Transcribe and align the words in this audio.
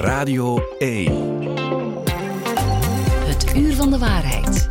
Radio 0.00 0.62
1. 0.78 1.12
Het 3.26 3.56
uur 3.56 3.74
van 3.74 3.90
de 3.90 3.98
waarheid. 3.98 4.68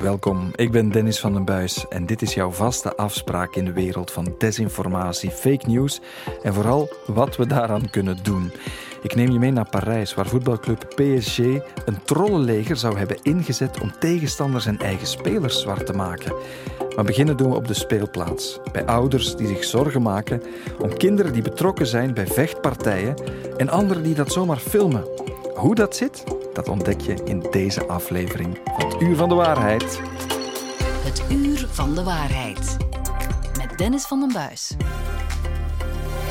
Welkom, 0.00 0.50
ik 0.54 0.70
ben 0.70 0.90
Dennis 0.90 1.20
van 1.20 1.32
den 1.32 1.44
Buis 1.44 1.88
en 1.88 2.06
dit 2.06 2.22
is 2.22 2.34
jouw 2.34 2.50
vaste 2.50 2.96
afspraak 2.96 3.54
in 3.54 3.64
de 3.64 3.72
wereld 3.72 4.10
van 4.10 4.34
desinformatie, 4.38 5.30
fake 5.30 5.66
news 5.66 6.00
en 6.42 6.54
vooral 6.54 6.88
wat 7.06 7.36
we 7.36 7.46
daaraan 7.46 7.90
kunnen 7.90 8.18
doen. 8.22 8.52
Ik 9.02 9.14
neem 9.14 9.30
je 9.30 9.38
mee 9.38 9.50
naar 9.50 9.68
Parijs, 9.68 10.14
waar 10.14 10.26
voetbalclub 10.26 10.88
PSG 10.94 11.38
een 11.38 12.02
trollenleger 12.04 12.76
zou 12.76 12.98
hebben 12.98 13.18
ingezet 13.22 13.80
om 13.80 13.92
tegenstanders 13.98 14.66
en 14.66 14.78
eigen 14.78 15.06
spelers 15.06 15.60
zwart 15.60 15.86
te 15.86 15.92
maken. 15.92 16.34
Maar 16.96 17.04
beginnen 17.04 17.36
doen 17.36 17.50
we 17.50 17.56
op 17.56 17.66
de 17.66 17.74
speelplaats, 17.74 18.60
bij 18.72 18.86
ouders 18.86 19.36
die 19.36 19.46
zich 19.46 19.64
zorgen 19.64 20.02
maken 20.02 20.42
om 20.80 20.96
kinderen 20.96 21.32
die 21.32 21.42
betrokken 21.42 21.86
zijn 21.86 22.14
bij 22.14 22.26
vechtpartijen 22.26 23.14
en 23.56 23.68
anderen 23.68 24.02
die 24.02 24.14
dat 24.14 24.32
zomaar 24.32 24.58
filmen. 24.58 25.04
Hoe 25.54 25.74
dat 25.74 25.96
zit, 25.96 26.24
dat 26.52 26.68
ontdek 26.68 27.00
je 27.00 27.14
in 27.24 27.46
deze 27.50 27.86
aflevering 27.86 28.58
van 28.64 28.88
het 28.88 29.02
Uur 29.02 29.16
van 29.16 29.28
de 29.28 29.34
Waarheid. 29.34 30.00
Het 31.04 31.22
uur 31.30 31.66
van 31.70 31.94
de 31.94 32.02
waarheid. 32.02 32.76
Met 33.58 33.78
Dennis 33.78 34.06
van 34.06 34.20
den 34.20 34.32
Buis. 34.32 34.76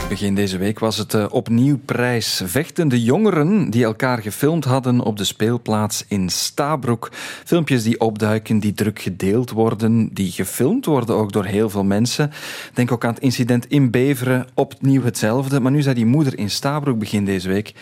Begin 0.10 0.36
deze 0.36 0.58
week 0.58 0.80
was 0.80 0.98
het 0.98 1.14
uh, 1.14 1.26
opnieuw 1.30 1.78
prijs. 1.86 2.42
Vechtende 2.46 3.04
jongeren 3.04 3.70
die 3.70 3.84
elkaar 3.84 4.22
gefilmd 4.22 4.66
hadden 4.66 5.00
op 5.00 5.18
de 5.18 5.24
speelplaats 5.24 6.06
in 6.08 6.30
Stabroek. 6.30 7.10
Filmpjes 7.44 7.84
die 7.84 8.00
opduiken, 8.00 8.60
die 8.60 8.74
druk 8.74 9.00
gedeeld 9.00 9.52
worden, 9.52 10.10
die 10.14 10.32
gefilmd 10.32 10.86
worden 10.86 11.16
ook 11.16 11.32
door 11.32 11.46
heel 11.46 11.70
veel 11.70 11.84
mensen. 11.84 12.32
Denk 12.74 12.92
ook 12.92 13.06
aan 13.06 13.14
het 13.14 13.24
incident 13.24 13.68
in 13.68 13.92
Beveren, 13.92 14.48
opnieuw 14.54 15.04
hetzelfde. 15.04 15.60
Maar 15.60 15.72
nu 15.72 15.82
zei 15.82 15.96
die 15.96 16.06
moeder 16.06 16.38
in 16.38 16.50
Stabroek 16.50 17.00
begin 17.00 17.26
deze 17.26 17.48
week. 17.48 17.74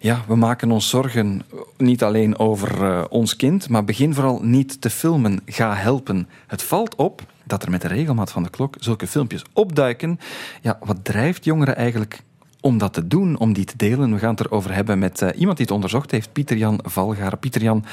Ja, 0.00 0.24
we 0.26 0.36
maken 0.36 0.70
ons 0.70 0.88
zorgen 0.88 1.42
niet 1.76 2.02
alleen 2.02 2.38
over 2.38 2.82
uh, 2.82 3.04
ons 3.08 3.36
kind, 3.36 3.68
maar 3.68 3.84
begin 3.84 4.14
vooral 4.14 4.40
niet 4.42 4.80
te 4.80 4.90
filmen. 4.90 5.40
Ga 5.46 5.74
helpen. 5.74 6.28
Het 6.46 6.62
valt 6.62 6.94
op 6.94 7.22
dat 7.48 7.62
er 7.62 7.70
met 7.70 7.80
de 7.80 7.88
regelmaat 7.88 8.30
van 8.30 8.42
de 8.42 8.50
klok 8.50 8.74
zulke 8.78 9.06
filmpjes 9.06 9.44
opduiken. 9.52 10.18
Ja, 10.60 10.78
wat 10.80 11.04
drijft 11.04 11.44
jongeren 11.44 11.76
eigenlijk 11.76 12.22
om 12.60 12.78
dat 12.78 12.92
te 12.92 13.06
doen, 13.06 13.38
om 13.38 13.52
die 13.52 13.64
te 13.64 13.76
delen? 13.76 14.12
We 14.12 14.18
gaan 14.18 14.30
het 14.30 14.40
erover 14.40 14.74
hebben 14.74 14.98
met 14.98 15.22
uh, 15.22 15.28
iemand 15.36 15.56
die 15.56 15.66
het 15.66 15.74
onderzocht 15.74 16.10
heeft, 16.10 16.32
Pieter-Jan 16.32 16.80
Valgaar. 16.82 17.36
Pieter-Jan, 17.36 17.84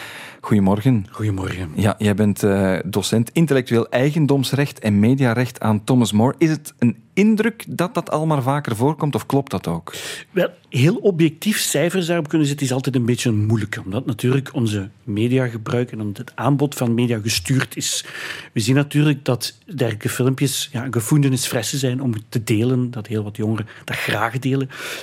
goedemorgen. 0.41 1.07
Goedemorgen. 1.11 1.71
Ja, 1.75 1.95
jij 1.97 2.15
bent 2.15 2.43
uh, 2.43 2.79
docent 2.85 3.29
intellectueel 3.33 3.89
eigendomsrecht 3.89 4.79
en 4.79 4.99
mediarecht 4.99 5.59
aan 5.59 5.83
Thomas 5.83 6.11
More. 6.11 6.35
Is 6.37 6.49
het 6.49 6.73
een 6.79 6.97
indruk 7.13 7.65
dat 7.67 7.93
dat 7.93 8.11
al 8.11 8.25
maar 8.25 8.41
vaker 8.41 8.75
voorkomt, 8.75 9.15
of 9.15 9.25
klopt 9.25 9.51
dat 9.51 9.67
ook? 9.67 9.93
Wel, 10.31 10.49
heel 10.69 10.95
objectief 10.95 11.59
cijfers 11.59 12.05
daarop 12.05 12.27
kunnen 12.27 12.47
zetten 12.47 12.65
is 12.65 12.73
altijd 12.73 12.95
een 12.95 13.05
beetje 13.05 13.31
moeilijk, 13.31 13.81
omdat 13.85 14.05
natuurlijk 14.05 14.53
onze 14.53 14.89
mediagebruik 15.03 15.91
en 15.91 15.99
het 16.13 16.31
aanbod 16.35 16.75
van 16.75 16.93
media 16.93 17.19
gestuurd 17.19 17.75
is. 17.75 18.05
We 18.53 18.59
zien 18.59 18.75
natuurlijk 18.75 19.25
dat 19.25 19.57
dergelijke 19.65 20.09
filmpjes 20.09 20.69
ja, 20.71 20.87
gevoelensfressen 20.91 21.79
zijn 21.79 22.01
om 22.01 22.13
te 22.29 22.43
delen, 22.43 22.91
dat 22.91 23.07
heel 23.07 23.23
wat 23.23 23.37
jongeren 23.37 23.67
dat 23.85 23.95
graag 23.95 24.39
delen. 24.39 24.54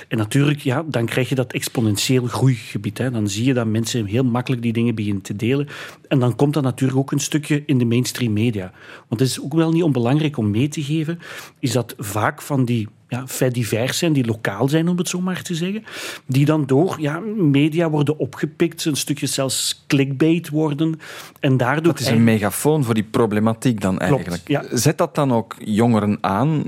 En 0.07 0.17
natuurlijk, 0.17 0.59
ja, 0.59 0.83
dan 0.87 1.05
krijg 1.05 1.29
je 1.29 1.35
dat 1.35 1.53
exponentieel 1.53 2.25
groeigebied. 2.25 2.97
Hè. 2.97 3.11
Dan 3.11 3.27
zie 3.29 3.45
je 3.45 3.53
dat 3.53 3.65
mensen 3.65 4.05
heel 4.05 4.23
makkelijk 4.23 4.61
die 4.61 4.73
dingen 4.73 4.95
beginnen 4.95 5.21
te 5.21 5.35
delen. 5.35 5.67
En 6.07 6.19
dan 6.19 6.35
komt 6.35 6.53
dat 6.53 6.63
natuurlijk 6.63 6.99
ook 6.99 7.11
een 7.11 7.19
stukje 7.19 7.63
in 7.65 7.77
de 7.77 7.85
mainstream 7.85 8.33
media. 8.33 8.71
Want 9.07 9.21
het 9.21 9.29
is 9.29 9.41
ook 9.41 9.53
wel 9.53 9.71
niet 9.71 9.83
onbelangrijk 9.83 10.37
om 10.37 10.51
mee 10.51 10.67
te 10.67 10.83
geven, 10.83 11.19
is 11.59 11.71
dat 11.71 11.95
vaak 11.97 12.41
van 12.41 12.65
die 12.65 12.87
ja, 13.13 13.49
divers 13.49 13.97
zijn, 13.97 14.13
die 14.13 14.25
lokaal 14.25 14.69
zijn, 14.69 14.87
om 14.87 14.97
het 14.97 15.07
zo 15.07 15.21
maar 15.21 15.41
te 15.41 15.55
zeggen, 15.55 15.83
die 16.25 16.45
dan 16.45 16.65
door 16.65 16.95
ja, 16.99 17.19
media 17.35 17.89
worden 17.89 18.17
opgepikt, 18.17 18.85
een 18.85 18.95
stukje 18.95 19.27
zelfs 19.27 19.83
clickbait 19.87 20.49
worden. 20.49 20.99
En 21.39 21.57
daardoor 21.57 21.83
dat 21.83 21.99
is 21.99 22.07
een 22.07 22.23
megafoon 22.23 22.83
voor 22.83 22.93
die 22.93 23.03
problematiek 23.03 23.81
dan 23.81 23.99
eigenlijk. 23.99 24.47
ja. 24.47 24.63
Zet 24.71 24.97
dat 24.97 25.15
dan 25.15 25.33
ook 25.33 25.55
jongeren 25.59 26.17
aan 26.21 26.63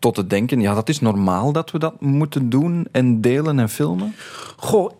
tot 0.00 0.16
het 0.16 0.30
denken, 0.30 0.60
ja, 0.60 0.74
dat 0.74 0.88
is 0.88 1.00
normaal 1.00 1.52
dat 1.52 1.70
we 1.70 1.78
dat 1.78 2.00
moeten 2.00 2.50
doen 2.50 2.86
en 2.92 3.20
delen 3.20 3.58
en 3.58 3.68
filmen? 3.68 4.14
Goh, 4.56 4.90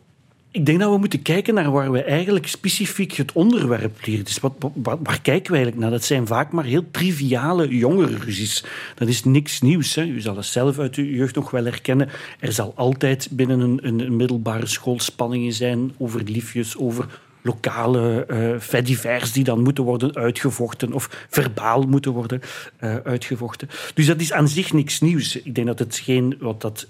ik 0.52 0.66
denk 0.66 0.80
dat 0.80 0.92
we 0.92 0.98
moeten 0.98 1.22
kijken 1.22 1.54
naar 1.54 1.70
waar 1.70 1.92
we 1.92 2.02
eigenlijk 2.02 2.46
specifiek 2.46 3.12
het 3.12 3.32
onderwerp 3.32 4.06
leren. 4.06 4.24
Dus 4.24 4.40
wat, 4.40 4.52
wat, 4.58 4.98
waar 5.02 5.20
kijken 5.20 5.50
we 5.50 5.56
eigenlijk 5.56 5.76
naar? 5.82 5.90
Dat 5.90 6.04
zijn 6.04 6.26
vaak 6.26 6.52
maar 6.52 6.64
heel 6.64 6.84
triviale 6.90 7.76
jongerenruzies. 7.76 8.64
Dat 8.94 9.08
is 9.08 9.24
niks 9.24 9.60
nieuws. 9.60 9.94
Hè. 9.94 10.04
U 10.04 10.20
zal 10.20 10.36
het 10.36 10.44
zelf 10.44 10.78
uit 10.78 10.94
uw 10.94 11.04
jeugd 11.04 11.34
nog 11.34 11.50
wel 11.50 11.64
herkennen. 11.64 12.08
Er 12.40 12.52
zal 12.52 12.72
altijd 12.76 13.28
binnen 13.30 13.60
een, 13.60 13.78
een, 13.82 14.00
een 14.00 14.16
middelbare 14.16 14.66
school 14.66 15.00
spanningen 15.00 15.52
zijn 15.52 15.92
over 15.98 16.22
liefjes, 16.22 16.76
over 16.76 17.20
lokale 17.42 18.26
uh, 18.72 19.22
die 19.32 19.44
dan 19.44 19.62
moeten 19.62 19.84
worden 19.84 20.14
uitgevochten 20.14 20.92
of 20.92 21.26
verbaal 21.30 21.82
moeten 21.82 22.12
worden 22.12 22.40
uh, 22.80 22.96
uitgevochten. 22.96 23.68
Dus 23.94 24.06
dat 24.06 24.20
is 24.20 24.32
aan 24.32 24.48
zich 24.48 24.72
niks 24.72 25.00
nieuws. 25.00 25.36
Ik 25.36 25.54
denk 25.54 25.66
dat 25.66 25.78
hetgeen 25.78 26.36
wat, 26.40 26.60
dat 26.60 26.88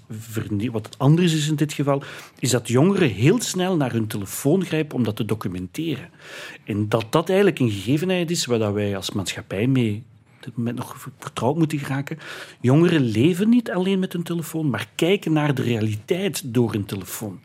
wat 0.71 0.95
anders 0.97 1.33
is 1.33 1.47
in 1.47 1.55
dit 1.55 1.73
geval, 1.73 2.03
is 2.39 2.49
dat 2.49 2.67
jongeren 2.67 3.09
heel 3.09 3.41
snel 3.41 3.77
naar 3.77 3.91
hun 3.91 4.07
telefoon 4.07 4.65
grijpen 4.65 4.95
om 4.95 5.03
dat 5.03 5.15
te 5.15 5.25
documenteren. 5.25 6.09
En 6.65 6.89
dat 6.89 7.05
dat 7.09 7.27
eigenlijk 7.27 7.59
een 7.59 7.71
gegevenheid 7.71 8.31
is 8.31 8.45
waar 8.45 8.73
wij 8.73 8.95
als 8.95 9.11
maatschappij 9.11 9.67
mee 9.67 10.03
met 10.55 10.75
nog 10.75 11.07
vertrouwd 11.19 11.57
moeten 11.57 11.79
geraken. 11.79 12.17
Jongeren 12.61 13.01
leven 13.01 13.49
niet 13.49 13.71
alleen 13.71 13.99
met 13.99 14.13
hun 14.13 14.23
telefoon, 14.23 14.69
maar 14.69 14.87
kijken 14.95 15.33
naar 15.33 15.53
de 15.53 15.61
realiteit 15.61 16.53
door 16.53 16.71
hun 16.71 16.85
telefoon. 16.85 17.39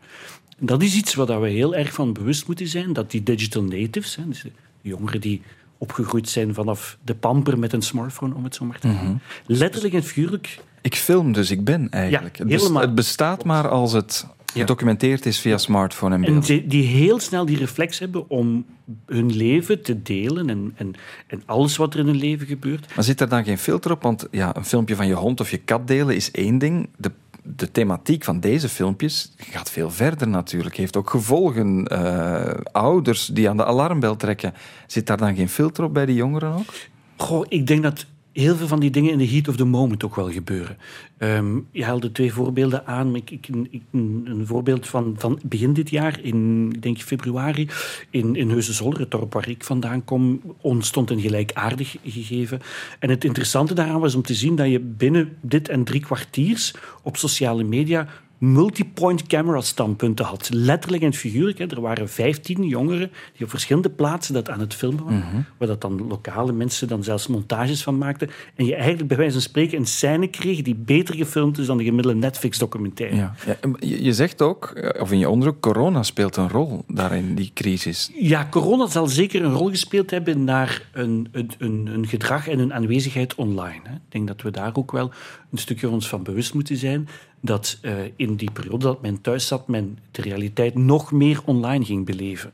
Dat 0.59 0.81
is 0.81 0.95
iets 0.95 1.13
waar 1.13 1.41
we 1.41 1.49
heel 1.49 1.75
erg 1.75 1.93
van 1.93 2.13
bewust 2.13 2.47
moeten 2.47 2.67
zijn, 2.67 2.93
dat 2.93 3.11
die 3.11 3.23
digital 3.23 3.63
natives, 3.63 4.15
hè, 4.15 4.27
dus 4.27 4.41
de 4.41 4.51
jongeren 4.81 5.21
die 5.21 5.41
opgegroeid 5.77 6.29
zijn 6.29 6.53
vanaf 6.53 6.97
de 7.03 7.15
pamper 7.15 7.59
met 7.59 7.73
een 7.73 7.81
smartphone, 7.81 8.35
om 8.35 8.43
het 8.43 8.55
zo 8.55 8.65
maar 8.65 8.79
te 8.79 8.87
zeggen, 8.87 9.07
mm 9.07 9.21
-hmm. 9.45 9.57
letterlijk 9.57 9.93
en 9.93 10.03
figuurlijk... 10.03 10.59
Ik 10.81 10.95
film, 10.95 11.31
dus 11.31 11.51
ik 11.51 11.63
ben 11.63 11.89
eigenlijk. 11.89 12.37
Ja, 12.37 12.43
het, 12.43 12.53
best, 12.53 12.73
het 12.73 12.95
bestaat 12.95 13.43
maar 13.43 13.67
als 13.69 13.93
het 13.93 14.27
gedocumenteerd 14.53 15.25
is 15.25 15.39
via 15.39 15.57
smartphone 15.57 16.15
en 16.15 16.21
beeld. 16.21 16.35
En 16.35 16.41
die, 16.41 16.67
die, 16.67 16.83
heel 16.83 17.19
snel 17.19 17.45
die 17.45 17.57
reflex 17.57 17.99
hebben 17.99 18.29
om 18.29 18.65
hun 19.05 19.35
leven 19.35 19.81
te 19.81 20.01
delen 20.01 20.49
en, 20.49 20.73
en, 20.75 20.93
en 21.27 21.41
alles 21.45 21.77
wat 21.77 21.93
er 21.93 21.99
in 21.99 22.05
hun 22.05 22.15
leven 22.15 22.47
gebeurt. 22.47 22.95
Maar 22.95 23.03
zit 23.03 23.21
er 23.21 23.29
dan 23.29 23.43
geen 23.43 23.57
filter 23.57 23.91
op? 23.91 24.01
Want 24.01 24.27
ja, 24.31 24.55
een 24.55 24.65
filmpje 24.65 24.95
van 24.95 25.07
je 25.07 25.13
hond 25.13 25.39
of 25.39 25.51
je 25.51 25.57
kat 25.57 25.87
delen 25.87 26.15
is 26.15 26.31
één 26.31 26.57
ding. 26.57 26.89
De 26.97 27.11
de 27.55 27.71
thematiek 27.71 28.23
van 28.23 28.39
deze 28.39 28.69
filmpjes 28.69 29.33
gaat 29.37 29.71
veel 29.71 29.91
verder 29.91 30.27
natuurlijk. 30.27 30.75
Heeft 30.75 30.97
ook 30.97 31.09
gevolgen. 31.09 31.93
Uh, 31.93 32.51
ouders 32.71 33.25
die 33.25 33.49
aan 33.49 33.57
de 33.57 33.65
alarmbel 33.65 34.15
trekken. 34.15 34.53
Zit 34.87 35.07
daar 35.07 35.17
dan 35.17 35.35
geen 35.35 35.49
filter 35.49 35.83
op 35.83 35.93
bij 35.93 36.05
die 36.05 36.15
jongeren 36.15 36.53
ook? 36.53 36.73
Goh, 37.17 37.45
ik 37.49 37.67
denk 37.67 37.83
dat 37.83 38.05
heel 38.39 38.55
veel 38.55 38.67
van 38.67 38.79
die 38.79 38.89
dingen 38.89 39.11
in 39.11 39.17
de 39.17 39.27
heat 39.27 39.47
of 39.47 39.55
the 39.55 39.65
moment 39.65 40.03
ook 40.03 40.15
wel 40.15 40.31
gebeuren. 40.31 40.77
Um, 41.17 41.67
je 41.71 41.83
haalde 41.83 42.11
twee 42.11 42.33
voorbeelden 42.33 42.85
aan. 42.85 43.15
Ik, 43.15 43.31
ik, 43.31 43.49
een 43.91 44.43
voorbeeld 44.45 44.87
van, 44.87 45.15
van 45.17 45.39
begin 45.43 45.73
dit 45.73 45.89
jaar, 45.89 46.19
in 46.21 46.69
ik 46.73 46.81
denk 46.81 47.01
februari, 47.01 47.67
in, 48.09 48.35
in 48.35 48.49
Heusden-Zoller, 48.49 48.99
het 48.99 49.11
dorp 49.11 49.33
waar 49.33 49.49
ik 49.49 49.63
vandaan 49.63 50.03
kom, 50.03 50.41
ontstond 50.61 51.09
een 51.09 51.19
gelijkaardig 51.19 51.95
gegeven. 52.03 52.59
En 52.99 53.09
het 53.09 53.23
interessante 53.23 53.73
daaraan 53.73 53.99
was 53.99 54.15
om 54.15 54.21
te 54.21 54.33
zien 54.33 54.55
dat 54.55 54.69
je 54.69 54.79
binnen 54.79 55.37
dit 55.41 55.69
en 55.69 55.83
drie 55.83 56.01
kwartiers 56.01 56.73
op 57.03 57.17
sociale 57.17 57.63
media 57.63 58.07
multipoint 58.37 59.27
camera 59.27 59.61
standpunten 59.61 60.25
had. 60.25 60.49
Letterlijk 60.53 61.03
en 61.03 61.13
figuurlijk. 61.13 61.57
Hè. 61.57 61.65
Er 61.65 61.81
waren 61.81 62.09
vijftien 62.09 62.63
jongeren 62.63 63.11
die 63.33 63.43
op 63.43 63.49
verschillende 63.49 63.89
plaatsen 63.89 64.33
dat 64.33 64.49
aan 64.49 64.59
het 64.59 64.73
filmen 64.73 65.03
waren. 65.03 65.17
Mhm. 65.17 65.41
Waar 65.57 65.67
dat 65.67 65.81
dan 65.81 66.07
lokale 66.07 66.51
mensen 66.51 66.87
dan 66.87 67.03
zelfs 67.03 67.27
montages 67.27 67.83
van 67.83 67.97
maakten. 67.97 68.29
En 68.55 68.65
je 68.65 68.75
eigenlijk 68.75 69.07
bij 69.07 69.17
wijze 69.17 69.31
van 69.31 69.41
spreken 69.41 69.77
een 69.77 69.85
scène 69.85 70.27
kreeg 70.27 70.61
die 70.61 70.75
beter 70.75 71.15
gefilmd 71.15 71.57
is 71.57 71.65
dan 71.65 71.77
de 71.77 71.83
gemiddelde 71.83 72.17
Netflix-documentaire. 72.19 73.15
Ja. 73.15 73.35
Ja, 73.45 73.55
je 73.79 74.13
zegt 74.13 74.41
ook, 74.41 74.65
eh, 74.65 75.01
of 75.01 75.11
in 75.11 75.19
je 75.19 75.29
onderzoek, 75.29 75.61
corona 75.61 76.03
speelt 76.03 76.35
een 76.35 76.49
rol 76.49 76.83
daarin, 76.87 77.35
die 77.35 77.51
crisis. 77.53 78.11
Ja, 78.19 78.47
corona 78.49 78.87
zal 78.87 79.07
zeker 79.07 79.43
een 79.43 79.53
rol 79.53 79.69
gespeeld 79.69 80.11
hebben 80.11 80.43
naar 80.43 80.81
een, 80.91 81.27
een, 81.31 81.51
een, 81.57 81.89
een 81.93 82.07
gedrag 82.07 82.47
en 82.47 82.59
een 82.59 82.73
aanwezigheid 82.73 83.35
online. 83.35 83.81
Hè. 83.83 83.93
Ik 83.93 84.01
denk 84.09 84.27
dat 84.27 84.41
we 84.41 84.51
daar 84.51 84.75
ook 84.75 84.91
wel 84.91 85.11
een 85.51 85.57
stukje 85.57 85.89
ons 85.89 86.07
van 86.07 86.23
bewust 86.23 86.53
moeten 86.53 86.77
zijn 86.77 87.07
dat 87.41 87.77
uh, 87.81 87.93
in 88.15 88.35
die 88.35 88.51
periode 88.51 88.85
dat 88.85 89.01
men 89.01 89.21
thuis 89.21 89.47
zat, 89.47 89.67
men 89.67 89.97
de 90.11 90.21
realiteit 90.21 90.75
nog 90.75 91.11
meer 91.11 91.41
online 91.45 91.85
ging 91.85 92.05
beleven. 92.05 92.51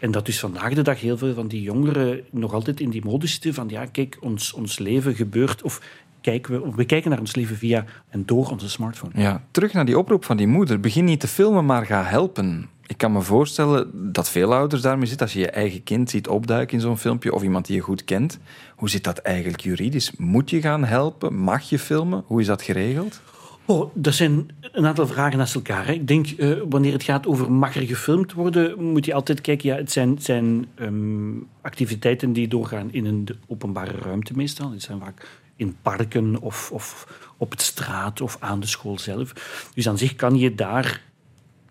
En 0.00 0.10
dat 0.10 0.26
dus 0.26 0.38
vandaag 0.40 0.74
de 0.74 0.82
dag 0.82 1.00
heel 1.00 1.18
veel 1.18 1.34
van 1.34 1.48
die 1.48 1.62
jongeren 1.62 2.20
nog 2.30 2.52
altijd 2.52 2.80
in 2.80 2.90
die 2.90 3.04
modus 3.04 3.32
zitten 3.32 3.54
van 3.54 3.68
ja, 3.68 3.86
kijk, 3.86 4.18
ons, 4.20 4.52
ons 4.52 4.78
leven 4.78 5.14
gebeurt... 5.14 5.62
Of 5.62 5.80
kijken 6.20 6.62
we, 6.62 6.70
we 6.74 6.84
kijken 6.84 7.10
naar 7.10 7.18
ons 7.18 7.34
leven 7.34 7.56
via 7.56 7.84
en 8.08 8.22
door 8.26 8.50
onze 8.50 8.68
smartphone. 8.68 9.12
Ja, 9.14 9.44
terug 9.50 9.72
naar 9.72 9.84
die 9.84 9.98
oproep 9.98 10.24
van 10.24 10.36
die 10.36 10.46
moeder. 10.46 10.80
Begin 10.80 11.04
niet 11.04 11.20
te 11.20 11.28
filmen, 11.28 11.66
maar 11.66 11.86
ga 11.86 12.04
helpen. 12.04 12.68
Ik 12.86 12.98
kan 12.98 13.12
me 13.12 13.20
voorstellen 13.20 14.12
dat 14.12 14.30
veel 14.30 14.54
ouders 14.54 14.82
daarmee 14.82 15.06
zitten. 15.06 15.26
Als 15.26 15.34
je 15.34 15.40
je 15.40 15.50
eigen 15.50 15.82
kind 15.82 16.10
ziet 16.10 16.28
opduiken 16.28 16.74
in 16.74 16.80
zo'n 16.80 16.98
filmpje 16.98 17.34
of 17.34 17.42
iemand 17.42 17.66
die 17.66 17.76
je 17.76 17.82
goed 17.82 18.04
kent. 18.04 18.38
Hoe 18.76 18.90
zit 18.90 19.04
dat 19.04 19.18
eigenlijk 19.18 19.60
juridisch? 19.60 20.12
Moet 20.16 20.50
je 20.50 20.60
gaan 20.60 20.84
helpen? 20.84 21.34
Mag 21.34 21.68
je 21.68 21.78
filmen? 21.78 22.24
Hoe 22.26 22.40
is 22.40 22.46
dat 22.46 22.62
geregeld? 22.62 23.20
Oh, 23.70 23.90
dat 23.94 24.14
zijn 24.14 24.48
een 24.60 24.86
aantal 24.86 25.06
vragen 25.06 25.38
naast 25.38 25.54
elkaar. 25.54 25.86
Hè. 25.86 25.92
Ik 25.92 26.08
denk, 26.08 26.30
uh, 26.36 26.58
wanneer 26.68 26.92
het 26.92 27.02
gaat 27.02 27.26
over 27.26 27.52
mag 27.52 27.76
er 27.76 27.82
gefilmd 27.82 28.32
worden, 28.32 28.84
moet 28.84 29.04
je 29.04 29.14
altijd 29.14 29.40
kijken, 29.40 29.68
ja, 29.68 29.76
het 29.76 29.92
zijn, 29.92 30.18
zijn 30.20 30.66
um, 30.80 31.46
activiteiten 31.60 32.32
die 32.32 32.48
doorgaan 32.48 32.92
in 32.92 33.06
een 33.06 33.28
openbare 33.46 33.98
ruimte 34.02 34.32
meestal. 34.36 34.70
Het 34.70 34.82
zijn 34.82 34.98
vaak 34.98 35.28
in 35.56 35.76
parken 35.82 36.40
of, 36.40 36.70
of 36.72 37.06
op 37.36 37.50
het 37.50 37.62
straat 37.62 38.20
of 38.20 38.36
aan 38.40 38.60
de 38.60 38.66
school 38.66 38.98
zelf. 38.98 39.32
Dus 39.74 39.88
aan 39.88 39.98
zich 39.98 40.16
kan 40.16 40.38
je 40.38 40.54
daar 40.54 41.02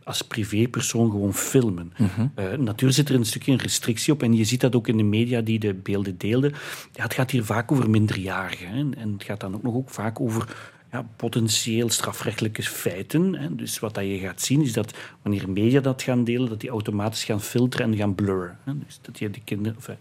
als 0.04 0.22
privépersoon 0.22 1.12
gewoon 1.12 1.34
filmen. 1.34 1.94
Mm 1.98 2.32
natuurlijk 2.58 2.98
zit 2.98 3.10
er 3.10 3.16
een 3.16 3.26
stukje 3.26 3.52
een 3.52 3.58
restrictie 3.58 4.14
op 4.14 4.24
en 4.24 4.34
je 4.34 4.44
ziet 4.44 4.62
dat 4.62 4.76
ook 4.76 4.88
in 4.88 4.98
de 4.98 5.04
media 5.04 5.42
die 5.42 5.60
de 5.60 5.74
beelden 5.74 6.18
deelden. 6.18 6.54
Ja, 6.94 7.04
het 7.04 7.14
gaat 7.14 7.32
hier 7.32 7.44
vaak 7.44 7.72
over 7.72 7.90
minderjarigen 7.90 8.68
hè, 8.68 8.80
en 8.80 9.14
het 9.14 9.24
gaat 9.24 9.40
dan 9.40 9.56
ook 9.56 9.64
nog 9.64 9.76
ook 9.76 9.90
vaak 9.90 10.20
over 10.20 10.76
ja, 10.92 11.10
potentieel 11.16 11.90
strafrechtelijke 11.90 12.64
feiten. 12.64 13.58
Dus 13.58 13.80
wat 13.80 13.94
dat 13.94 14.04
je 14.04 14.18
gaat 14.18 14.42
zien 14.42 14.62
is 14.62 14.74
dat 14.74 14.94
wanneer 15.22 15.50
media 15.50 15.80
dat 15.80 16.02
gaan 16.02 16.24
delen, 16.24 16.50
dat 16.50 16.60
die 16.60 16.70
automatisch 16.70 17.24
gaan 17.24 17.42
filteren 17.42 17.92
en 17.92 17.98
gaan 17.98 18.16
blurren. 18.16 18.58
Dus 18.86 19.00
dat 19.02 19.20
je 19.20 19.30
de, 19.30 19.42
kinderen, 19.44 19.78
of 19.78 19.86
de, 19.86 19.96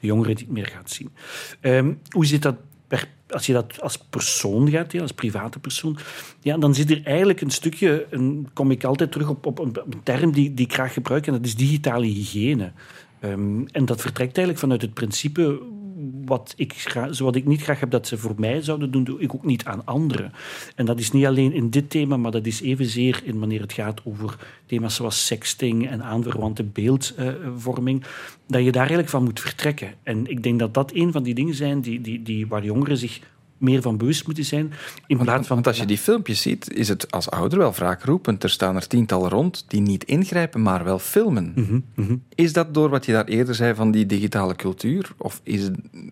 de 0.00 0.06
jongeren 0.06 0.34
niet 0.36 0.50
meer 0.50 0.66
gaat 0.66 0.90
zien. 0.90 1.10
Um, 1.60 2.00
hoe 2.10 2.26
zit 2.26 2.42
dat 2.42 2.56
als 3.28 3.46
je 3.46 3.52
dat 3.52 3.80
als 3.80 3.98
persoon 3.98 4.70
gaat, 4.70 4.92
ja, 4.92 5.00
als 5.00 5.12
private 5.12 5.58
persoon, 5.58 5.98
ja, 6.40 6.58
dan 6.58 6.74
zit 6.74 6.90
er 6.90 7.02
eigenlijk 7.04 7.40
een 7.40 7.50
stukje, 7.50 8.06
een, 8.10 8.48
kom 8.52 8.70
ik 8.70 8.84
altijd 8.84 9.12
terug 9.12 9.28
op, 9.28 9.46
op, 9.46 9.58
een, 9.58 9.74
term 10.02 10.32
die, 10.32 10.54
die 10.54 10.66
ik 10.66 10.72
graag 10.72 10.92
gebruik, 10.92 11.26
en 11.26 11.32
dat 11.32 11.44
is 11.44 11.56
digitale 11.56 12.06
hygiëne. 12.06 12.72
Um, 13.20 13.66
en 13.68 13.84
dat 13.84 14.00
vertrekt 14.00 14.36
eigenlijk 14.36 14.58
vanuit 14.58 14.82
het 14.82 14.94
principe 14.94 15.60
wat 16.26 16.54
ik, 16.56 16.94
wat 17.18 17.36
ik 17.36 17.46
niet 17.46 17.62
graag 17.62 17.80
heb 17.80 17.90
dat 17.90 18.06
ze 18.06 18.18
voor 18.18 18.34
mij 18.36 18.62
zouden 18.62 18.90
doen, 18.90 19.04
doe 19.04 19.20
ik 19.20 19.34
ook 19.34 19.44
niet 19.44 19.64
aan 19.64 19.84
anderen. 19.84 20.32
En 20.74 20.86
dat 20.86 20.98
is 20.98 21.10
niet 21.10 21.26
alleen 21.26 21.52
in 21.52 21.70
dit 21.70 21.90
thema, 21.90 22.16
maar 22.16 22.30
dat 22.30 22.46
is 22.46 22.60
evenzeer 22.60 23.20
in 23.24 23.38
wanneer 23.38 23.60
het 23.60 23.72
gaat 23.72 24.00
over 24.04 24.36
thema's 24.66 24.94
zoals 24.94 25.26
sexting 25.26 25.88
en 25.88 26.02
aanverwante 26.02 26.64
beeldvorming, 26.64 28.04
dat 28.46 28.64
je 28.64 28.72
daar 28.72 28.80
eigenlijk 28.80 29.08
van 29.08 29.24
moet 29.24 29.40
vertrekken. 29.40 29.94
En 30.02 30.26
ik 30.26 30.42
denk 30.42 30.58
dat 30.58 30.74
dat 30.74 30.94
een 30.94 31.12
van 31.12 31.22
die 31.22 31.34
dingen 31.34 31.54
zijn 31.54 31.80
die, 31.80 32.00
die, 32.00 32.22
die, 32.22 32.46
waar 32.46 32.64
jongeren 32.64 32.96
zich 32.96 33.20
meer 33.58 33.82
van 33.82 33.96
bewust 33.96 34.26
moeten 34.26 34.44
zijn. 34.44 34.72
In 35.06 35.18
plaats 35.18 35.46
van, 35.46 35.56
want 35.56 35.66
als 35.66 35.76
je 35.76 35.86
die 35.86 35.98
filmpjes 35.98 36.42
ziet, 36.42 36.72
is 36.72 36.88
het 36.88 37.10
als 37.10 37.30
ouder 37.30 37.58
wel 37.58 37.72
wraakroepend. 37.72 38.42
Er 38.42 38.50
staan 38.50 38.76
er 38.76 38.86
tientallen 38.86 39.30
rond 39.30 39.64
die 39.68 39.80
niet 39.80 40.04
ingrijpen, 40.04 40.62
maar 40.62 40.84
wel 40.84 40.98
filmen. 40.98 41.52
Mhm, 41.54 41.80
mhm. 41.94 42.16
Is 42.34 42.52
dat 42.52 42.74
door 42.74 42.88
wat 42.88 43.06
je 43.06 43.12
daar 43.12 43.24
eerder 43.24 43.54
zei 43.54 43.74
van 43.74 43.90
die 43.90 44.06
digitale 44.06 44.56
cultuur? 44.56 45.12
Of 45.16 45.40
is, 45.42 45.68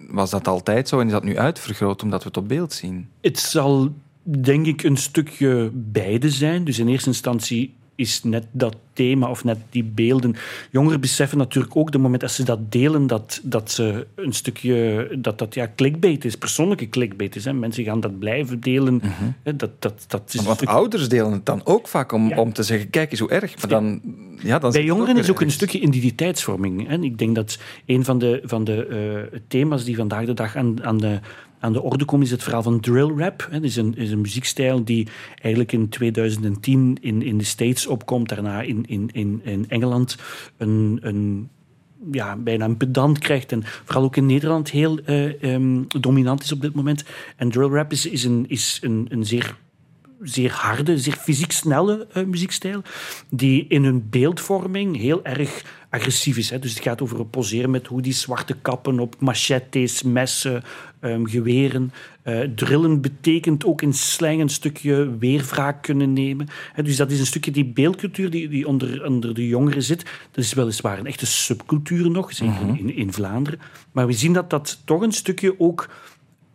was 0.08 0.30
dat 0.30 0.48
altijd 0.48 0.88
zo 0.88 1.00
en 1.00 1.06
is 1.06 1.12
dat 1.12 1.24
nu 1.24 1.38
uitvergroot 1.38 2.02
omdat 2.02 2.22
we 2.22 2.28
het 2.28 2.36
op 2.36 2.48
beeld 2.48 2.72
zien? 2.72 3.08
Het 3.20 3.38
zal 3.38 3.94
denk 4.22 4.66
ik 4.66 4.82
een 4.82 4.96
stukje 4.96 5.70
beide 5.74 6.30
zijn. 6.30 6.64
Dus 6.64 6.78
in 6.78 6.88
eerste 6.88 7.08
instantie 7.08 7.74
is 8.02 8.22
net 8.22 8.46
dat 8.50 8.76
thema 8.92 9.28
of 9.28 9.44
net 9.44 9.58
die 9.70 9.84
beelden. 9.84 10.34
Jongeren 10.70 11.00
beseffen 11.00 11.38
natuurlijk 11.38 11.76
ook 11.76 11.92
de 11.92 11.98
moment 11.98 12.20
dat 12.20 12.30
ze 12.30 12.44
dat 12.44 12.72
delen, 12.72 13.06
dat, 13.06 13.40
dat 13.42 13.70
ze 13.70 14.06
een 14.14 14.32
stukje, 14.32 15.08
dat 15.18 15.38
dat 15.38 15.54
ja, 15.54 15.70
clickbait 15.76 16.24
is, 16.24 16.36
persoonlijke 16.36 16.88
clickbait 16.88 17.36
is. 17.36 17.44
Hè. 17.44 17.52
Mensen 17.52 17.84
gaan 17.84 18.00
dat 18.00 18.18
blijven 18.18 18.60
delen. 18.60 18.94
Mhm. 18.94 19.56
dat, 19.56 19.70
dat, 19.78 20.04
dat 20.06 20.34
is 20.34 20.42
Want 20.42 20.66
ouders 20.66 21.08
delen 21.08 21.32
het 21.32 21.46
dan 21.46 21.60
ook 21.64 21.88
vaak 21.88 22.12
om, 22.12 22.32
om 22.32 22.52
te 22.52 22.62
zeggen, 22.62 22.90
kijk 22.90 23.10
eens 23.10 23.20
hoe 23.20 23.30
erg. 23.30 23.56
Maar 23.56 23.68
dan, 23.68 24.00
ja, 24.38 24.58
dan 24.58 24.72
Bij 24.72 24.84
jongeren 24.84 25.16
is 25.16 25.30
ook 25.30 25.40
een 25.40 25.50
stukje 25.50 25.80
identiteitsvorming. 25.80 26.88
Hè. 26.88 26.98
Ik 26.98 27.18
denk 27.18 27.34
dat 27.34 27.58
een 27.86 28.04
van 28.04 28.18
de, 28.18 28.40
van 28.44 28.64
de 28.64 29.28
uh, 29.32 29.38
thema's 29.48 29.84
die 29.84 29.96
vandaag 29.96 30.24
de 30.24 30.34
dag 30.34 30.56
aan, 30.56 30.84
aan 30.84 30.98
de 30.98 31.20
aan 31.62 31.72
de 31.72 31.82
orde 31.82 32.04
komt, 32.04 32.22
is 32.22 32.30
het 32.30 32.42
verhaal 32.42 32.62
van 32.62 32.80
drill 32.80 33.12
rap. 33.16 33.48
Het 33.50 33.62
is 33.62 33.76
een, 33.76 33.96
is 33.96 34.10
een 34.10 34.20
muziekstijl 34.20 34.84
die 34.84 35.08
eigenlijk 35.34 35.72
in 35.72 35.88
2010 35.88 36.98
in, 37.00 37.22
in 37.22 37.38
de 37.38 37.44
States 37.44 37.86
opkomt, 37.86 38.28
daarna 38.28 38.62
in, 38.62 38.84
in, 38.86 39.10
in, 39.12 39.40
in 39.44 39.68
Engeland 39.68 40.16
een, 40.56 40.98
een 41.02 41.48
ja, 42.10 42.36
bijna 42.36 42.64
een 42.64 42.76
pedant 42.76 43.18
krijgt. 43.18 43.52
En 43.52 43.62
vooral 43.64 44.04
ook 44.04 44.16
in 44.16 44.26
Nederland 44.26 44.70
heel 44.70 44.98
uh, 45.06 45.42
um, 45.42 45.86
dominant 46.00 46.42
is 46.42 46.52
op 46.52 46.60
dit 46.60 46.74
moment. 46.74 47.04
En 47.36 47.50
drill 47.50 47.68
rap 47.68 47.92
is, 47.92 48.06
is, 48.06 48.24
een, 48.24 48.44
is 48.48 48.78
een, 48.82 49.06
een 49.10 49.26
zeer 49.26 49.56
zeer 50.22 50.52
harde, 50.52 50.98
zeer 50.98 51.16
fysiek 51.16 51.52
snelle 51.52 52.06
uh, 52.16 52.24
muziekstijl, 52.24 52.82
die 53.30 53.66
in 53.68 53.84
hun 53.84 54.08
beeldvorming 54.10 54.96
heel 54.96 55.24
erg 55.24 55.64
agressief 55.92 56.36
is. 56.36 56.50
Hè. 56.50 56.58
Dus 56.58 56.74
het 56.74 56.82
gaat 56.82 57.02
over 57.02 57.24
poseren 57.24 57.70
met 57.70 57.86
hoe 57.86 58.02
die 58.02 58.12
zwarte 58.12 58.54
kappen 58.62 59.00
op 59.00 59.16
machetes, 59.18 60.02
messen, 60.02 60.62
um, 61.00 61.26
geweren. 61.26 61.92
Uh, 62.24 62.40
drillen 62.54 63.00
betekent 63.00 63.64
ook 63.64 63.82
in 63.82 63.92
slang 63.92 64.40
een 64.40 64.48
stukje 64.48 65.18
weerwraak 65.18 65.82
kunnen 65.82 66.12
nemen. 66.12 66.48
Hè. 66.72 66.82
Dus 66.82 66.96
dat 66.96 67.10
is 67.10 67.20
een 67.20 67.26
stukje 67.26 67.50
die 67.50 67.64
beeldcultuur 67.64 68.30
die, 68.30 68.48
die 68.48 68.66
onder, 68.66 69.06
onder 69.06 69.34
de 69.34 69.46
jongeren 69.46 69.82
zit. 69.82 70.04
Dat 70.30 70.44
is 70.44 70.52
weliswaar 70.52 70.98
een 70.98 71.06
echte 71.06 71.26
subcultuur 71.26 72.10
nog, 72.10 72.32
zeker 72.32 72.66
mhm. 72.66 72.74
in, 72.74 72.96
in 72.96 73.12
Vlaanderen. 73.12 73.60
Maar 73.92 74.06
we 74.06 74.12
zien 74.12 74.32
dat 74.32 74.50
dat 74.50 74.82
toch 74.84 75.02
een 75.02 75.12
stukje 75.12 75.60
ook 75.60 75.88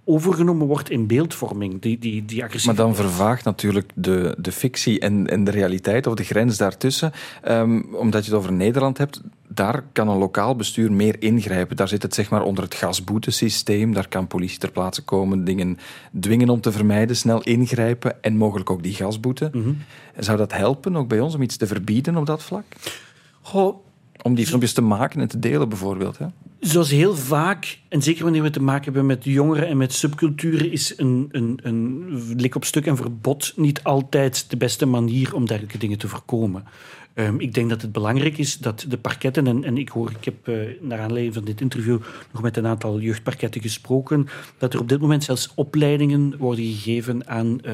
overgenomen 0.07 0.67
wordt 0.67 0.89
in 0.89 1.07
beeldvorming. 1.07 1.81
Die, 1.81 1.99
die, 1.99 2.25
die 2.25 2.43
maar 2.65 2.75
dan 2.75 2.95
vervaagt 2.95 3.43
natuurlijk 3.43 3.91
de, 3.95 4.35
de 4.37 4.51
fictie 4.51 4.99
en, 4.99 5.27
en 5.27 5.43
de 5.43 5.51
realiteit, 5.51 6.07
of 6.07 6.13
de 6.13 6.23
grens 6.23 6.57
daartussen. 6.57 7.11
Um, 7.47 7.95
omdat 7.95 8.25
je 8.25 8.31
het 8.31 8.39
over 8.39 8.53
Nederland 8.53 8.97
hebt, 8.97 9.21
daar 9.47 9.83
kan 9.91 10.07
een 10.07 10.17
lokaal 10.17 10.55
bestuur 10.55 10.91
meer 10.91 11.15
ingrijpen. 11.19 11.75
Daar 11.75 11.87
zit 11.87 12.01
het 12.01 12.13
zeg 12.13 12.29
maar 12.29 12.43
onder 12.43 12.63
het 12.63 12.73
gasboetesysteem. 12.73 13.93
Daar 13.93 14.07
kan 14.07 14.27
politie 14.27 14.59
ter 14.59 14.71
plaatse 14.71 15.03
komen, 15.03 15.43
dingen 15.43 15.77
dwingen 16.19 16.49
om 16.49 16.61
te 16.61 16.71
vermijden, 16.71 17.15
snel 17.15 17.43
ingrijpen 17.43 18.23
en 18.23 18.37
mogelijk 18.37 18.69
ook 18.69 18.83
die 18.83 18.93
gasboete. 18.93 19.49
Mhm. 19.53 19.73
Zou 20.17 20.37
dat 20.37 20.53
helpen, 20.53 20.95
ook 20.95 21.07
bij 21.07 21.19
ons, 21.19 21.35
om 21.35 21.41
iets 21.41 21.57
te 21.57 21.67
verbieden 21.67 22.17
op 22.17 22.25
dat 22.25 22.43
vlak? 22.43 22.65
Goh, 23.41 23.86
om 24.27 24.35
die 24.35 24.45
filmpjes 24.45 24.73
te 24.73 24.81
maken 24.81 25.21
en 25.21 25.27
te 25.27 25.39
delen, 25.39 25.69
bijvoorbeeld. 25.69 26.17
Hè? 26.17 26.25
Zoals 26.59 26.89
heel 26.89 27.15
vaak, 27.15 27.79
en 27.89 28.01
zeker 28.01 28.23
wanneer 28.23 28.41
we 28.41 28.49
te 28.49 28.61
maken 28.61 28.83
hebben 28.83 29.05
met 29.05 29.23
jongeren 29.23 29.67
en 29.67 29.77
met 29.77 29.93
subculturen, 29.93 30.71
is 30.71 30.93
een, 30.97 31.27
een, 31.31 31.59
een 31.63 32.13
lik 32.35 32.55
op 32.55 32.65
stuk 32.65 32.85
en 32.85 32.95
verbod 32.95 33.53
niet 33.55 33.83
altijd 33.83 34.49
de 34.49 34.57
beste 34.57 34.85
manier 34.85 35.35
om 35.35 35.45
dergelijke 35.45 35.77
dingen 35.77 35.97
te 35.97 36.07
voorkomen. 36.07 36.63
Um, 37.19 37.39
ik 37.39 37.53
denk 37.53 37.69
dat 37.69 37.81
het 37.81 37.91
belangrijk 37.91 38.37
is 38.37 38.57
dat 38.57 38.85
de 38.87 38.97
parketten, 38.97 39.47
en, 39.47 39.63
en 39.63 39.77
ik 39.77 39.89
hoor, 39.89 40.11
ik 40.19 40.25
heb 40.25 40.47
uh, 40.47 40.55
naar 40.81 40.99
aanleiding 40.99 41.33
van 41.33 41.43
dit 41.43 41.61
interview 41.61 41.99
nog 42.31 42.41
met 42.41 42.57
een 42.57 42.65
aantal 42.67 42.99
jeugdparketten 42.99 43.61
gesproken, 43.61 44.27
dat 44.57 44.73
er 44.73 44.79
op 44.79 44.89
dit 44.89 44.99
moment 44.99 45.23
zelfs 45.23 45.51
opleidingen 45.55 46.37
worden 46.37 46.65
gegeven 46.65 47.27
aan 47.27 47.59
uh, 47.65 47.73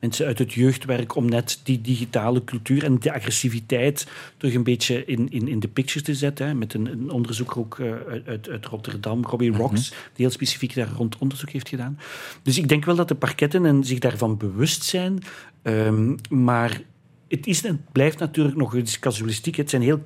mensen 0.00 0.26
uit 0.26 0.38
het 0.38 0.52
jeugdwerk 0.52 1.14
om 1.14 1.28
net 1.28 1.60
die 1.62 1.80
digitale 1.80 2.44
cultuur 2.44 2.84
en 2.84 2.98
de 2.98 3.12
agressiviteit 3.12 4.06
terug 4.36 4.54
een 4.54 4.62
beetje 4.62 5.04
in, 5.04 5.30
in, 5.30 5.48
in 5.48 5.60
de 5.60 5.68
picture 5.68 6.04
te 6.04 6.14
zetten. 6.14 6.46
Hè, 6.46 6.54
met 6.54 6.74
een, 6.74 6.86
een 6.86 7.10
onderzoeker 7.10 7.58
ook 7.58 7.78
uh, 7.78 7.92
uit, 8.26 8.48
uit 8.48 8.66
Rotterdam, 8.66 9.24
Robbie 9.24 9.52
Rocks, 9.52 9.90
mm 9.90 9.96
-hmm. 9.96 10.10
die 10.14 10.24
heel 10.24 10.34
specifiek 10.34 10.74
daar 10.74 10.90
rond 10.96 11.18
onderzoek 11.18 11.50
heeft 11.50 11.68
gedaan. 11.68 11.98
Dus 12.42 12.58
ik 12.58 12.68
denk 12.68 12.84
wel 12.84 12.96
dat 12.96 13.08
de 13.08 13.14
parketten 13.14 13.66
en 13.66 13.84
zich 13.84 13.98
daarvan 13.98 14.36
bewust 14.36 14.82
zijn, 14.82 15.18
um, 15.62 16.16
maar 16.28 16.80
het 17.30 17.46
is 17.46 17.64
en 17.64 17.84
blijft 17.92 18.18
natuurlijk 18.18 18.56
nog 18.56 18.74
eens 18.74 18.98
casuïstiek. 18.98 19.56
Het 19.56 19.70
zijn 19.70 19.82
heel 19.82 20.02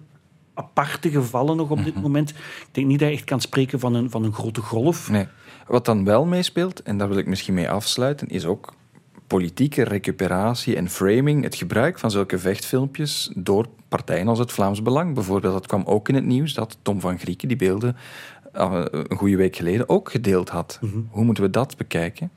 aparte 0.55 1.11
gevallen 1.11 1.57
nog 1.57 1.71
op 1.71 1.85
dit 1.85 1.95
mhm. 1.95 2.03
moment. 2.03 2.31
Ik 2.31 2.69
denk 2.71 2.87
niet 2.87 2.99
dat 2.99 3.09
je 3.09 3.15
echt 3.15 3.25
kan 3.25 3.41
spreken 3.41 3.81
van 3.81 3.95
een, 3.95 4.11
van 4.11 4.25
een 4.25 4.33
grote 4.33 4.61
golf. 4.61 5.11
Nee. 5.11 5.27
Wat 5.67 5.85
dan 5.85 6.05
wel 6.05 6.25
meespeelt, 6.25 6.83
en 6.83 6.99
daar 6.99 7.09
wil 7.09 7.19
ik 7.19 7.27
misschien 7.27 7.55
mee 7.55 7.71
afsluiten, 7.71 8.29
is 8.29 8.45
ook 8.45 8.75
politieke 9.27 9.85
recuperatie 9.85 10.77
en 10.77 10.89
framing. 10.89 11.43
Het 11.43 11.55
gebruik 11.55 11.99
van 11.99 12.11
zulke 12.11 12.39
vechtfilmpjes 12.39 13.31
door 13.35 13.67
partijen 13.89 14.29
als 14.29 14.39
het 14.39 14.53
Vlaams 14.53 14.83
Belang 14.83 15.15
bijvoorbeeld. 15.15 15.53
Dat 15.53 15.67
kwam 15.67 15.83
ook 15.85 16.09
in 16.09 16.15
het 16.15 16.25
nieuws 16.25 16.55
dat 16.55 16.79
Tom 16.83 17.01
van 17.01 17.19
Grieken 17.19 17.49
die 17.49 17.57
beelden 17.57 17.97
uh, 18.55 18.85
een 18.91 19.17
goede 19.17 19.37
week 19.37 19.57
geleden 19.57 19.89
ook 19.89 20.11
gedeeld 20.11 20.49
had. 20.49 20.79
Mhm. 20.81 20.99
Hoe 21.11 21.25
moeten 21.25 21.45
we 21.45 21.51
dat 21.51 21.77
bekijken? 21.77 22.31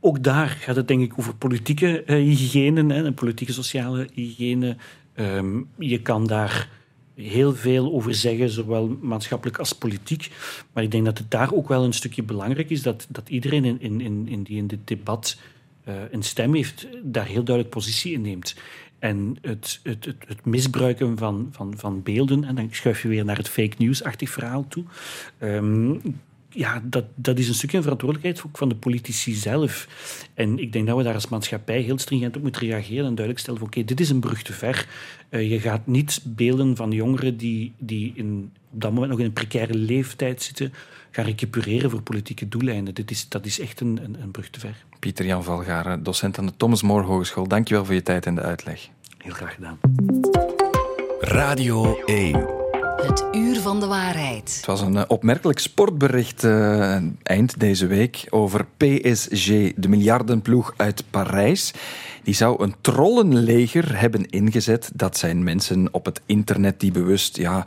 Ook 0.00 0.22
daar 0.22 0.48
gaat 0.48 0.76
het 0.76 0.88
denk 0.88 1.02
ik 1.02 1.18
over 1.18 1.34
politieke 1.34 2.02
uh, 2.06 2.16
hygiëne 2.16 2.94
en 2.94 3.14
politieke 3.14 3.52
sociale 3.52 4.08
hygiëne. 4.14 4.76
Um, 5.16 5.68
je 5.78 6.02
kan 6.02 6.26
daar 6.26 6.68
heel 7.14 7.54
veel 7.54 7.92
over 7.92 8.14
zeggen, 8.14 8.50
zowel 8.50 8.98
maatschappelijk 9.00 9.58
als 9.58 9.72
politiek. 9.72 10.30
Maar 10.72 10.82
ik 10.82 10.90
denk 10.90 11.04
dat 11.04 11.18
het 11.18 11.30
daar 11.30 11.52
ook 11.52 11.68
wel 11.68 11.84
een 11.84 11.92
stukje 11.92 12.22
belangrijk 12.22 12.70
is 12.70 12.82
dat, 12.82 13.06
dat 13.08 13.28
iedereen 13.28 13.64
in, 13.64 14.00
in, 14.00 14.28
in, 14.28 14.42
die 14.42 14.56
in 14.56 14.66
dit 14.66 14.78
debat 14.84 15.38
uh, 15.88 15.94
een 16.10 16.22
stem 16.22 16.54
heeft, 16.54 16.86
daar 17.02 17.26
heel 17.26 17.44
duidelijk 17.44 17.74
positie 17.74 18.12
in 18.12 18.20
neemt. 18.20 18.54
En 18.98 19.36
het, 19.40 19.80
het, 19.82 20.14
het, 20.26 20.44
misbruiken 20.44 21.18
van, 21.18 21.48
van, 21.52 21.74
van 21.76 22.02
beelden, 22.02 22.44
en 22.44 22.54
dan 22.54 22.68
schuif 22.70 23.02
je 23.02 23.08
weer 23.08 23.24
naar 23.24 23.36
het 23.36 23.48
fake 23.48 23.74
news-achtig 23.78 24.30
verhaal 24.30 24.68
toe. 24.68 24.84
Um, 25.42 26.00
ja, 26.58 26.82
dat, 26.84 27.04
dat 27.14 27.38
is 27.38 27.48
een 27.48 27.54
stukje 27.54 27.82
verantwoordelijkheid 27.82 28.46
ook 28.46 28.56
van 28.56 28.68
de 28.68 28.74
politici 28.74 29.34
zelf. 29.34 29.88
En 30.34 30.58
ik 30.58 30.72
denk 30.72 30.86
dat 30.86 30.96
we 30.96 31.02
daar 31.02 31.14
als 31.14 31.28
maatschappij 31.28 31.80
heel 31.80 31.98
stringent 31.98 32.36
op 32.36 32.42
moeten 32.42 32.62
reageren 32.62 33.06
en 33.06 33.14
duidelijk 33.14 33.38
stellen 33.38 33.58
van 33.58 33.68
oké, 33.68 33.84
dit 33.84 34.00
is 34.00 34.10
een 34.10 34.20
brug 34.20 34.42
te 34.42 34.52
ver. 34.52 34.88
Uh, 35.30 35.50
je 35.50 35.60
gaat 35.60 35.86
niet 35.86 36.20
beelden 36.24 36.76
van 36.76 36.90
jongeren 36.90 37.36
die, 37.36 37.72
die 37.78 38.12
in, 38.14 38.52
op 38.70 38.80
dat 38.80 38.92
moment 38.92 39.10
nog 39.10 39.18
in 39.18 39.24
een 39.24 39.32
precaire 39.32 39.74
leeftijd 39.74 40.42
zitten, 40.42 40.72
gaan 41.10 41.24
recupereren 41.24 41.90
voor 41.90 42.02
politieke 42.02 42.48
doeleinden. 42.48 42.94
Dit 42.94 43.10
is, 43.10 43.28
dat 43.28 43.46
is 43.46 43.60
echt 43.60 43.80
een, 43.80 44.00
een, 44.02 44.22
een 44.22 44.30
brug 44.30 44.50
te 44.50 44.60
ver. 44.60 44.84
Pieter-Jan 44.98 45.44
Valgaren, 45.44 46.02
docent 46.02 46.38
aan 46.38 46.46
de 46.46 46.56
Thomas 46.56 46.82
More 46.82 47.04
Hogeschool. 47.04 47.48
Dankjewel 47.48 47.84
voor 47.84 47.94
je 47.94 48.02
tijd 48.02 48.26
en 48.26 48.34
de 48.34 48.42
uitleg. 48.42 48.88
Heel 49.18 49.32
graag 49.32 49.54
gedaan. 49.54 49.78
Radio 51.20 52.04
1. 52.04 52.46
Het 52.96 53.24
uur 53.32 53.60
van 53.60 53.80
de 53.80 53.86
waarheid. 53.86 54.17
Het 54.44 54.66
was 54.66 54.80
een 54.80 54.96
eh, 54.96 55.04
opmerkelijk 55.08 55.58
sportbericht 55.58 56.44
uh, 56.44 56.96
eind 57.22 57.60
deze 57.60 57.86
week 57.86 58.26
over 58.30 58.66
PSG, 58.76 59.46
de 59.76 59.88
miljardenploeg 59.88 60.74
uit 60.76 61.04
Parijs. 61.10 61.72
Die 62.22 62.34
zou 62.34 62.62
een 62.62 62.74
trollenleger 62.80 63.98
hebben 63.98 64.26
ingezet. 64.26 64.90
Dat 64.94 65.16
zijn 65.16 65.44
mensen 65.44 65.88
op 65.90 66.04
het 66.04 66.20
internet 66.26 66.80
die 66.80 66.92
bewust 66.92 67.36
ja, 67.36 67.66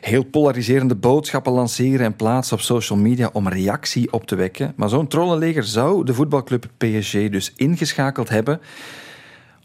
heel 0.00 0.24
polariserende 0.24 0.94
boodschappen 0.94 1.52
lanceren 1.52 2.06
en 2.06 2.16
plaatsen 2.16 2.56
op 2.56 2.62
social 2.62 2.98
media 2.98 3.30
om 3.32 3.48
reactie 3.48 4.12
op 4.12 4.26
te 4.26 4.34
wekken. 4.34 4.72
Maar 4.76 4.88
zo'n 4.88 5.08
trollenleger 5.08 5.64
zou 5.64 6.04
de 6.04 6.14
voetbalclub 6.14 6.66
PSG 6.78 7.12
dus 7.12 7.52
ingeschakeld 7.56 8.28
hebben 8.28 8.60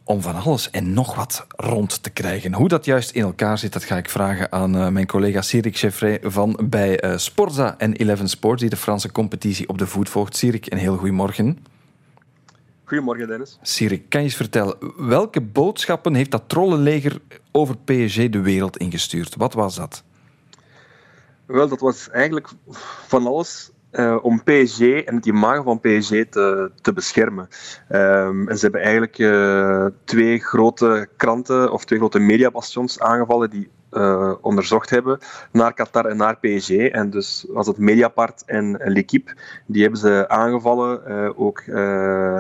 om 0.05 0.21
van 0.21 0.35
alles 0.35 0.69
en 0.69 0.93
nog 0.93 1.15
wat 1.15 1.45
rond 1.49 2.03
te 2.03 2.09
krijgen. 2.09 2.53
Hoe 2.53 2.67
dat 2.67 2.85
juist 2.85 3.11
in 3.11 3.21
elkaar 3.21 3.57
zit, 3.57 3.73
dat 3.73 3.83
ga 3.83 3.97
ik 3.97 4.09
vragen 4.09 4.51
aan 4.51 4.75
uh, 4.75 4.87
mijn 4.87 5.05
collega 5.05 5.41
Sirik 5.41 5.77
Cheffrey 5.77 6.19
van 6.23 6.59
bij 6.63 7.03
uh, 7.03 7.17
Sporza 7.17 7.77
en 7.77 7.93
Eleven 7.93 8.29
Sports, 8.29 8.61
die 8.61 8.69
de 8.69 8.75
Franse 8.75 9.11
competitie 9.11 9.69
op 9.69 9.77
de 9.77 9.87
voet 9.87 10.09
volgt. 10.09 10.35
Sirik, 10.35 10.71
een 10.71 10.77
heel 10.77 10.97
goedemorgen. 10.97 11.65
Goedemorgen, 12.83 13.27
Dennis. 13.27 13.57
Sirik, 13.61 14.09
kan 14.09 14.19
je 14.19 14.25
eens 14.25 14.35
vertellen, 14.35 14.77
welke 14.97 15.41
boodschappen 15.41 16.15
heeft 16.15 16.31
dat 16.31 16.43
trollenleger 16.47 17.21
over 17.51 17.77
PSG 17.77 18.29
de 18.29 18.41
wereld 18.41 18.77
ingestuurd? 18.77 19.35
Wat 19.35 19.53
was 19.53 19.75
dat? 19.75 20.03
Wel, 21.45 21.67
dat 21.67 21.79
was 21.79 22.09
eigenlijk 22.09 22.49
van 23.07 23.27
alles 23.27 23.71
uh, 23.99 24.17
om 24.21 24.43
PSG 24.43 24.79
en 24.81 25.15
het 25.15 25.25
imago 25.25 25.63
van 25.63 25.79
PSG 25.79 26.09
te, 26.29 26.71
te 26.81 26.93
beschermen. 26.93 27.47
Um, 27.89 28.49
en 28.49 28.57
ze 28.57 28.61
hebben 28.61 28.81
eigenlijk 28.81 29.17
uh, 29.17 29.85
twee 30.03 30.39
grote 30.39 31.07
kranten 31.17 31.71
of 31.71 31.85
twee 31.85 31.99
grote 31.99 32.19
mediabastions 32.19 32.99
aangevallen 32.99 33.49
die 33.49 33.69
uh, 33.91 34.33
onderzocht 34.41 34.89
hebben 34.89 35.17
naar 35.51 35.73
Qatar 35.73 36.05
en 36.05 36.17
naar 36.17 36.37
PSG. 36.37 36.69
En 36.69 37.09
dus 37.09 37.45
was 37.49 37.67
het 37.67 37.77
Mediapart 37.77 38.43
en 38.45 38.81
L'Equipe. 38.83 39.33
Die 39.65 39.81
hebben 39.81 39.99
ze 39.99 40.25
aangevallen, 40.27 41.37
ook 41.37 41.63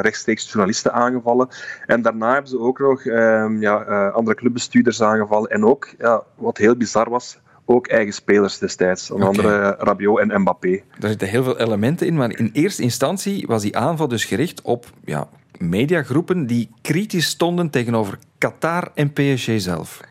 rechtstreeks 0.01 0.51
journalisten 0.51 0.93
aangevallen. 0.93 1.47
En 1.85 2.01
daarna 2.01 2.31
hebben 2.31 2.49
ze 2.49 2.59
ook 2.59 2.79
nog 2.79 3.05
um, 3.05 3.61
ja, 3.61 4.07
andere 4.07 4.35
clubbestuurders 4.35 5.01
aangevallen. 5.01 5.49
En 5.49 5.65
ook, 5.65 5.87
ja, 5.97 6.23
wat 6.35 6.57
heel 6.57 6.75
bizar 6.75 7.09
was, 7.09 7.39
ook 7.65 7.87
eigen 7.87 8.13
spelers 8.13 8.57
destijds. 8.57 9.11
Onder 9.11 9.27
andere 9.27 9.75
Rabiot 9.79 10.19
en 10.19 10.41
Mbappé. 10.41 10.81
Daar 10.99 11.09
zitten 11.09 11.27
heel 11.27 11.43
veel 11.43 11.59
elementen 11.59 12.07
in, 12.07 12.15
maar 12.15 12.37
in 12.37 12.49
eerste 12.53 12.81
instantie 12.81 13.47
was 13.47 13.61
die 13.61 13.77
aanval 13.77 14.07
dus 14.07 14.25
gericht 14.25 14.61
op 14.61 14.85
ja, 15.03 15.27
mediagroepen 15.57 16.45
die 16.45 16.69
kritisch 16.81 17.27
stonden 17.27 17.69
tegenover 17.69 18.17
Qatar 18.37 18.91
en 18.93 19.13
PSG 19.13 19.51
zelf. 19.55 20.01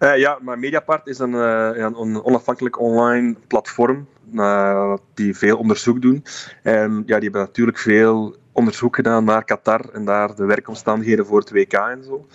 Uh, 0.00 0.16
ja, 0.16 0.38
maar 0.42 0.58
Mediapart 0.58 1.06
is 1.06 1.18
een, 1.18 1.32
uh, 1.32 1.70
een 1.74 2.24
onafhankelijk 2.24 2.80
online 2.80 3.36
platform 3.46 4.06
uh, 4.34 4.94
die 5.14 5.36
veel 5.36 5.58
onderzoek 5.58 6.02
doen. 6.02 6.24
En 6.62 7.02
ja, 7.06 7.14
die 7.14 7.22
hebben 7.22 7.40
natuurlijk 7.40 7.78
veel 7.78 8.36
onderzoek 8.52 8.94
gedaan 8.94 9.24
naar 9.24 9.44
Qatar 9.44 9.88
en 9.92 10.04
daar 10.04 10.34
de 10.34 10.44
werkomstandigheden 10.44 11.26
voor 11.26 11.38
het 11.38 11.50
WK 11.50 11.72
en 11.72 12.04
zo. 12.04 12.26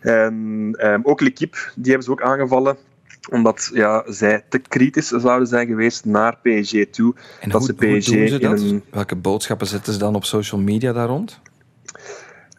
En 0.00 0.34
um, 0.78 1.00
ook 1.02 1.20
L'Equipe, 1.20 1.58
die 1.74 1.88
hebben 1.88 2.02
ze 2.02 2.10
ook 2.10 2.22
aangevallen 2.22 2.76
omdat 3.30 3.70
ja, 3.72 4.04
zij 4.06 4.44
te 4.48 4.58
kritisch 4.58 5.08
zouden 5.08 5.48
zijn 5.48 5.66
geweest 5.66 6.04
naar 6.04 6.38
PSG 6.42 6.84
toe. 6.90 7.14
En 7.40 7.48
dat 7.48 7.60
hoe, 7.60 7.66
ze 7.66 7.74
PSG 7.74 8.08
hoe 8.08 8.16
doen 8.16 8.28
ze 8.28 8.38
dat? 8.38 8.60
Een... 8.60 8.82
Welke 8.90 9.16
boodschappen 9.16 9.66
zetten 9.66 9.92
ze 9.92 9.98
dan 9.98 10.14
op 10.14 10.24
social 10.24 10.60
media 10.60 10.92
daar 10.92 11.08
rond? 11.08 11.40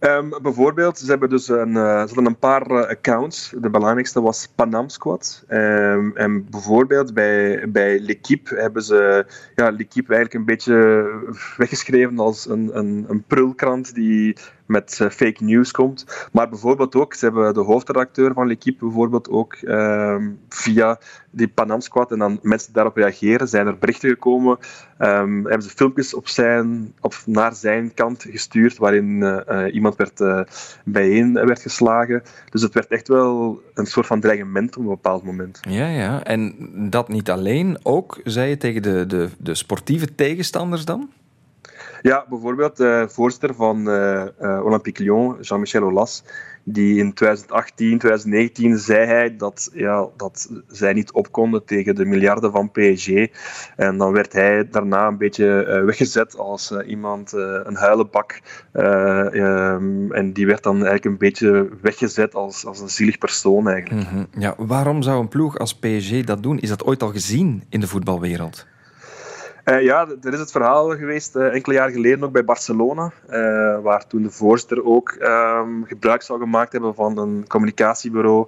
Um, 0.03 0.33
bijvoorbeeld, 0.41 0.97
ze 0.97 1.05
hebben 1.05 1.29
dus 1.29 1.47
een, 1.47 1.69
uh, 1.69 1.75
ze 1.75 2.05
hadden 2.05 2.25
een 2.25 2.39
paar 2.39 2.71
uh, 2.71 2.79
accounts. 2.79 3.53
De 3.57 3.69
belangrijkste 3.69 4.21
was 4.21 4.47
Panam 4.55 4.89
Squad. 4.89 5.43
Um, 5.49 6.17
en 6.17 6.49
bijvoorbeeld 6.49 7.13
bij, 7.13 7.65
bij 7.69 7.99
L'Equipe 7.99 8.55
hebben 8.55 8.83
ze 8.83 9.25
ja, 9.55 9.71
L'Equipe 9.71 10.13
eigenlijk 10.13 10.33
een 10.33 10.45
beetje 10.45 11.09
weggeschreven 11.57 12.19
als 12.19 12.49
een, 12.49 12.77
een, 12.77 13.05
een 13.07 13.23
prulkrant 13.27 13.95
die 13.95 14.37
met 14.71 14.99
uh, 15.01 15.09
fake 15.09 15.43
news 15.43 15.71
komt. 15.71 16.27
Maar 16.31 16.49
bijvoorbeeld 16.49 16.95
ook, 16.95 17.13
ze 17.13 17.25
hebben 17.25 17.53
de 17.53 17.59
hoofdredacteur 17.59 18.33
van 18.33 18.47
L'Equipe 18.47 18.85
bijvoorbeeld 18.85 19.29
ook 19.29 19.57
um, 19.61 20.39
via 20.49 20.99
die 21.31 21.47
Panam 21.47 21.81
Squad 21.81 22.11
en 22.11 22.19
dan 22.19 22.39
mensen 22.41 22.73
daarop 22.73 22.95
reageren, 22.95 23.47
zijn 23.47 23.67
er 23.67 23.77
berichten 23.77 24.09
gekomen, 24.09 24.57
um, 24.99 25.45
hebben 25.45 25.61
ze 25.61 25.69
filmpjes 25.69 26.13
op 26.13 26.27
zijn, 26.27 26.93
op, 26.99 27.15
naar 27.25 27.55
zijn 27.55 27.93
kant 27.93 28.25
gestuurd 28.29 28.77
waarin 28.77 29.21
uh, 29.21 29.73
iemand 29.73 29.95
werd, 29.95 30.47
bijeen 30.85 31.33
werd 31.33 31.61
geslagen. 31.61 32.23
Dus 32.49 32.61
het 32.61 32.73
werd 32.73 32.87
echt 32.87 33.07
wel 33.07 33.61
een 33.73 33.85
soort 33.85 34.07
van 34.07 34.19
dreigement 34.19 34.77
op 34.77 34.83
een 34.83 34.89
bepaald 34.89 35.23
moment. 35.23 35.59
Ja, 35.61 35.87
ja. 35.87 36.23
En 36.23 36.69
dat 36.89 37.07
niet 37.07 37.29
alleen, 37.29 37.79
ook, 37.83 38.19
zei 38.23 38.49
je, 38.49 38.57
tegen 38.57 38.81
de, 38.81 39.05
de, 39.07 39.29
de 39.37 39.55
sportieve 39.55 40.15
tegenstanders 40.15 40.85
dan? 40.85 41.09
Ja, 42.01 42.25
bijvoorbeeld 42.29 42.77
de 42.77 43.05
voorzitter 43.09 43.55
van 43.55 43.89
uh, 43.89 44.23
uh, 44.41 44.65
Olympique 44.65 45.03
Lyon, 45.03 45.37
Jean-Michel 45.41 45.81
Aulas, 45.81 46.23
die 46.63 46.97
in 46.97 47.13
2018, 47.13 47.97
2019 47.97 48.77
zei 48.77 49.05
hij 49.05 49.35
dat, 49.35 49.69
ja, 49.73 50.07
dat 50.17 50.49
zij 50.67 50.93
niet 50.93 51.11
opkonden 51.11 51.65
tegen 51.65 51.95
de 51.95 52.05
miljarden 52.05 52.51
van 52.51 52.71
PSG. 52.71 53.07
En 53.75 53.97
dan 53.97 54.11
werd 54.11 54.33
hij 54.33 54.69
daarna 54.69 55.07
een 55.07 55.17
beetje 55.17 55.81
weggezet 55.85 56.37
als 56.37 56.71
iemand, 56.71 57.31
een 57.33 57.75
huilenbak. 57.75 58.41
Um, 58.73 60.11
en 60.11 60.33
die 60.33 60.45
werd 60.45 60.63
dan 60.63 60.75
eigenlijk 60.75 61.05
een 61.05 61.17
beetje 61.17 61.69
weggezet 61.81 62.35
als, 62.35 62.65
als 62.65 62.79
een 62.79 62.89
zielig 62.89 63.17
persoon 63.17 63.67
eigenlijk. 63.69 64.09
-hmm. 64.09 64.27
Ja, 64.37 64.53
waarom 64.57 65.01
zou 65.01 65.19
een 65.19 65.27
ploeg 65.27 65.57
als 65.57 65.75
PSG 65.75 66.23
dat 66.23 66.43
doen? 66.43 66.59
Is 66.59 66.69
dat 66.69 66.83
ooit 66.83 67.03
al 67.03 67.11
gezien 67.11 67.63
in 67.69 67.79
de 67.79 67.87
voetbalwereld? 67.87 68.65
Uh, 69.71 69.81
ja, 69.81 70.07
er 70.21 70.33
is 70.33 70.39
het 70.39 70.51
verhaal 70.51 70.89
geweest 70.89 71.35
uh, 71.35 71.53
enkele 71.53 71.75
jaar 71.75 71.89
geleden 71.89 72.23
ook 72.23 72.31
bij 72.31 72.43
Barcelona, 72.43 73.11
uh, 73.29 73.79
waar 73.81 74.07
toen 74.07 74.23
de 74.23 74.31
voorzitter 74.31 74.85
ook 74.85 75.15
um, 75.19 75.85
gebruik 75.85 76.21
zou 76.21 76.39
gemaakt 76.39 76.71
hebben 76.71 76.95
van 76.95 77.17
een 77.17 77.45
communicatiebureau 77.47 78.47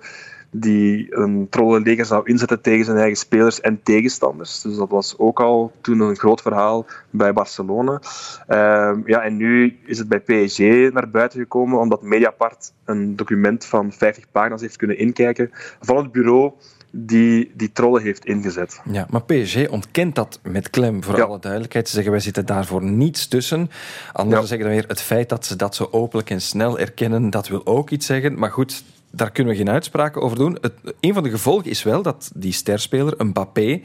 die 0.51 1.15
een 1.15 1.47
trollenleger 1.49 2.05
zou 2.05 2.29
inzetten 2.29 2.61
tegen 2.61 2.85
zijn 2.85 2.97
eigen 2.97 3.17
spelers 3.17 3.61
en 3.61 3.83
tegenstanders. 3.83 4.61
Dus 4.61 4.75
dat 4.75 4.89
was 4.89 5.17
ook 5.17 5.39
al 5.39 5.71
toen 5.81 5.99
een 5.99 6.17
groot 6.17 6.41
verhaal 6.41 6.85
bij 7.09 7.33
Barcelona. 7.33 8.01
Ehm, 8.47 9.01
ja, 9.05 9.21
en 9.23 9.37
nu 9.37 9.79
is 9.85 9.97
het 9.97 10.07
bij 10.07 10.19
PSG 10.19 10.59
naar 10.91 11.09
buiten 11.09 11.39
gekomen, 11.39 11.79
omdat 11.79 12.01
Mediapart 12.01 12.73
een 12.85 13.15
document 13.15 13.65
van 13.65 13.91
50 13.91 14.31
pagina's 14.31 14.61
heeft 14.61 14.77
kunnen 14.77 14.97
inkijken 14.97 15.49
van 15.81 15.97
het 15.97 16.11
bureau 16.11 16.51
die 16.95 17.51
die 17.55 17.71
trollen 17.71 18.01
heeft 18.01 18.25
ingezet. 18.25 18.81
Ja, 18.91 19.07
maar 19.09 19.23
PSG 19.23 19.69
ontkent 19.69 20.15
dat 20.15 20.39
met 20.43 20.69
klem, 20.69 21.03
voor 21.03 21.23
alle 21.23 21.39
duidelijkheid. 21.39 21.87
Ze 21.87 21.93
zeggen, 21.93 22.11
wij 22.11 22.21
zitten 22.21 22.45
daarvoor 22.45 22.83
niets 22.83 23.27
tussen. 23.27 23.69
Anderen 24.11 24.47
zeggen 24.47 24.67
dan 24.67 24.75
weer, 24.75 24.87
het 24.87 25.01
feit 25.01 25.29
dat 25.29 25.45
ze 25.45 25.55
dat 25.55 25.75
zo 25.75 25.87
openlijk 25.91 26.29
en 26.29 26.41
snel 26.41 26.79
erkennen, 26.79 27.29
dat 27.29 27.47
wil 27.47 27.65
ook 27.65 27.89
iets 27.89 28.05
zeggen. 28.05 28.39
Maar 28.39 28.51
goed, 28.51 28.83
daar 29.11 29.31
kunnen 29.31 29.53
we 29.53 29.59
geen 29.59 29.69
uitspraken 29.69 30.21
over 30.21 30.37
doen. 30.37 30.57
Het, 30.61 30.73
een 30.99 31.13
van 31.13 31.23
de 31.23 31.29
gevolgen 31.29 31.69
is 31.69 31.83
wel 31.83 32.01
dat 32.01 32.31
die 32.35 32.53
sterspeler, 32.53 33.25
Mbappé, 33.25 33.81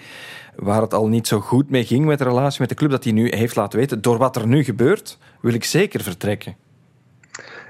waar 0.56 0.80
het 0.80 0.94
al 0.94 1.08
niet 1.08 1.26
zo 1.26 1.40
goed 1.40 1.70
mee 1.70 1.84
ging 1.84 2.04
met 2.04 2.18
de 2.18 2.24
relatie 2.24 2.60
met 2.60 2.68
de 2.68 2.74
club, 2.74 2.90
dat 2.90 3.04
hij 3.04 3.12
nu 3.12 3.34
heeft 3.34 3.56
laten 3.56 3.78
weten, 3.78 4.02
door 4.02 4.18
wat 4.18 4.36
er 4.36 4.46
nu 4.46 4.64
gebeurt, 4.64 5.18
wil 5.40 5.54
ik 5.54 5.64
zeker 5.64 6.02
vertrekken. 6.02 6.56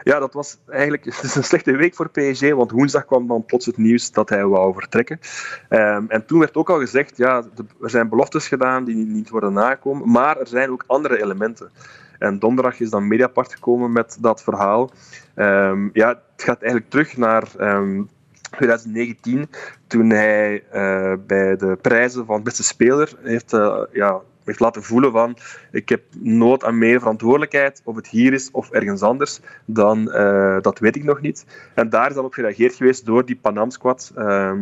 Ja, 0.09 0.19
dat 0.19 0.33
was 0.33 0.59
eigenlijk 0.67 1.05
het 1.15 1.23
is 1.23 1.35
een 1.35 1.45
slechte 1.45 1.77
week 1.77 1.95
voor 1.95 2.11
PSG, 2.11 2.51
want 2.51 2.71
woensdag 2.71 3.05
kwam 3.05 3.27
dan 3.27 3.45
plots 3.45 3.67
het 3.67 3.77
nieuws 3.77 4.13
dat 4.13 4.29
hij 4.29 4.47
wou 4.47 4.75
vertrekken. 4.75 5.21
Um, 5.69 6.11
en 6.11 6.27
toen 6.27 6.39
werd 6.39 6.57
ook 6.57 6.71
al 6.71 6.79
gezegd, 6.79 7.17
ja, 7.17 7.45
er 7.81 7.91
zijn 7.91 8.09
beloftes 8.09 8.49
gedaan 8.49 8.85
die 8.85 9.07
niet 9.07 9.29
worden 9.31 9.53
nagekomen, 9.53 10.11
maar 10.11 10.41
er 10.41 10.47
zijn 10.47 10.71
ook 10.71 10.85
andere 10.87 11.23
elementen. 11.23 11.71
En 12.19 12.39
donderdag 12.39 12.81
is 12.81 12.91
dan 12.91 13.09
Mediapart 13.09 13.53
gekomen 13.53 13.93
met 13.93 14.17
dat 14.21 14.43
verhaal. 14.43 14.91
Um, 15.37 15.91
ja, 15.93 16.09
het 16.09 16.43
gaat 16.45 16.63
eigenlijk 16.63 16.91
terug 16.91 17.17
naar 17.17 17.43
um, 17.59 17.67
ehm, 17.67 18.03
2019, 18.51 19.51
toen 19.87 20.11
hij 20.11 20.65
uh, 20.75 21.13
bij 21.27 21.57
de 21.57 21.79
prijzen 21.83 22.27
van 22.27 22.43
beste 22.43 22.65
speler 22.65 23.13
heeft 23.23 23.53
uh, 23.53 23.83
ja, 23.93 24.21
heeft 24.49 24.61
laten 24.61 24.83
voelen 24.83 25.13
van 25.13 25.37
ik 25.73 25.89
heb 25.89 26.03
nood 26.19 26.65
aan 26.65 26.79
meer 26.79 26.99
verantwoordelijkheid, 26.99 27.81
of 27.85 27.97
het 27.97 28.09
hier 28.09 28.33
is 28.33 28.51
of 28.51 28.71
ergens 28.71 29.03
anders, 29.03 29.41
dan 29.65 30.09
uh, 30.09 30.61
dat 30.61 30.79
weet 30.79 30.97
ik 30.97 31.05
nog 31.05 31.21
niet. 31.21 31.47
En 31.75 31.91
daar 31.91 32.09
is 32.09 32.15
dan 32.15 32.25
op 32.25 32.33
gereageerd 32.33 32.75
geweest 32.75 33.07
door 33.07 33.25
die 33.25 33.37
Panam 33.37 33.71
Squad. 33.71 34.13
Uh, 34.17 34.53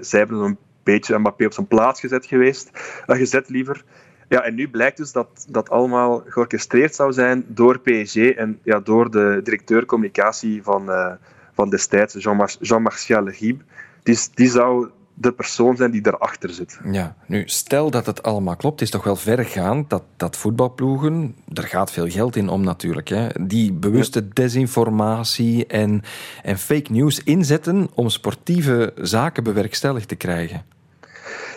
zij 0.00 0.18
hebben 0.18 0.38
een 0.38 0.58
beetje 0.82 1.18
Mbappé 1.18 1.44
op 1.44 1.52
zijn 1.52 1.66
plaats 1.66 2.00
gezet 2.00 2.26
geweest, 2.26 2.70
uh, 3.06 3.16
gezet 3.16 3.48
liever. 3.48 3.84
Ja, 4.28 4.42
en 4.42 4.54
nu 4.54 4.68
blijkt 4.68 4.96
dus 4.96 5.12
dat 5.12 5.46
dat 5.48 5.70
allemaal 5.70 6.22
georchestreerd 6.26 6.94
zou 6.94 7.12
zijn 7.12 7.44
door 7.48 7.80
PSG 7.80 8.16
en 8.16 8.58
ja, 8.62 8.80
door 8.80 9.10
de 9.10 9.40
directeur 9.42 9.84
communicatie 9.84 10.62
van, 10.62 10.90
van 11.54 11.70
destijds, 11.70 12.14
Jean-Martial 12.60 13.28
Jean 13.28 13.32
Die, 14.02 14.18
die 14.34 14.48
zou 14.48 14.90
de 15.14 15.32
persoon 15.32 15.76
zijn 15.76 15.90
die 15.90 16.00
daarachter 16.00 16.50
zit. 16.50 16.78
Ja, 16.90 17.16
nu 17.26 17.42
stel 17.46 17.90
dat 17.90 18.06
het 18.06 18.22
allemaal 18.22 18.56
klopt, 18.56 18.80
is 18.80 18.90
toch 18.90 19.04
wel 19.04 19.16
vergaand 19.16 19.90
dat, 19.90 20.02
dat 20.16 20.36
voetbalploegen, 20.36 21.34
er 21.52 21.62
gaat 21.62 21.90
veel 21.90 22.08
geld 22.08 22.36
in 22.36 22.48
om 22.48 22.64
natuurlijk, 22.64 23.08
hè, 23.08 23.28
die 23.40 23.72
bewuste 23.72 24.28
desinformatie 24.28 25.66
en, 25.66 26.02
en 26.42 26.58
fake 26.58 26.92
news 26.92 27.22
inzetten 27.22 27.88
om 27.94 28.08
sportieve 28.08 28.92
zaken 28.96 29.44
bewerkstelligd 29.44 30.08
te 30.08 30.16
krijgen. 30.16 30.64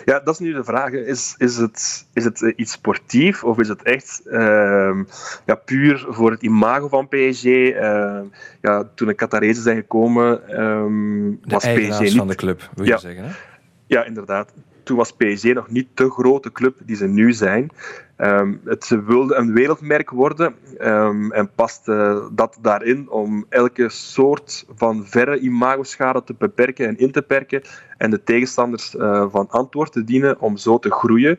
Ja, 0.04 0.20
dat 0.20 0.34
is 0.34 0.40
nu 0.40 0.52
de 0.52 0.64
vraag. 0.64 0.90
Is, 0.92 1.34
is, 1.38 1.56
het, 1.56 2.06
is 2.12 2.24
het 2.24 2.42
eh, 2.42 2.52
iets 2.56 2.72
sportief 2.72 3.44
of 3.44 3.58
is 3.58 3.68
het 3.68 3.82
echt 3.82 4.20
uh, 4.26 4.96
ja, 5.46 5.54
puur 5.54 6.06
voor 6.08 6.30
het 6.30 6.42
imago 6.42 6.88
van 6.88 7.08
PSG? 7.08 7.44
Uh, 7.44 8.20
ja, 8.60 8.88
toen 8.94 9.06
de 9.06 9.14
Qatarezen 9.14 9.62
zijn 9.62 9.76
gekomen, 9.76 10.60
um, 10.62 11.40
was 11.44 11.66
PSG 11.66 12.00
niet... 12.00 12.14
van 12.16 12.28
de 12.28 12.34
club, 12.34 12.70
wil 12.74 12.86
je 12.86 12.98
zeggen. 12.98 13.24
Hè? 13.24 13.30
Ja, 13.86 14.04
inderdaad. 14.04 14.52
Toen 14.88 14.96
was 14.96 15.12
PSG 15.12 15.44
nog 15.44 15.68
niet 15.68 15.88
de 15.94 16.10
grote 16.10 16.52
club 16.52 16.76
die 16.84 16.96
ze 16.96 17.06
nu 17.06 17.32
zijn. 17.32 17.70
Um, 18.18 18.60
het 18.64 18.88
wilde 18.88 19.34
een 19.34 19.52
wereldmerk 19.52 20.10
worden 20.10 20.54
um, 20.80 21.32
en 21.32 21.50
paste 21.54 22.28
dat 22.32 22.58
daarin 22.60 23.10
om 23.10 23.46
elke 23.48 23.88
soort 23.88 24.66
van 24.74 25.06
verre 25.06 25.38
imagoschade 25.38 26.24
te 26.24 26.34
beperken 26.38 26.86
en 26.86 26.98
in 26.98 27.10
te 27.10 27.22
perken 27.22 27.62
en 27.98 28.10
de 28.10 28.22
tegenstanders 28.22 28.94
uh, 28.94 29.26
van 29.30 29.48
antwoord 29.48 29.92
te 29.92 30.04
dienen 30.04 30.40
om 30.40 30.56
zo 30.56 30.78
te 30.78 30.90
groeien. 30.90 31.38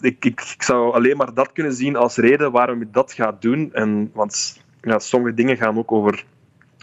Ik, 0.00 0.24
ik, 0.24 0.40
ik, 0.40 0.62
zou 0.62 0.94
alleen 0.94 1.16
maar 1.16 1.34
dat 1.34 1.52
kunnen 1.52 1.72
zien 1.72 1.96
als 1.96 2.16
reden 2.16 2.52
waarom 2.52 2.78
je 2.78 2.90
dat 2.90 3.12
gaat 3.12 3.42
doen. 3.42 3.72
En, 3.72 4.10
want 4.14 4.62
ja, 4.80 4.98
sommige 4.98 5.34
dingen 5.34 5.56
gaan 5.56 5.78
ook 5.78 5.92
over 5.92 6.24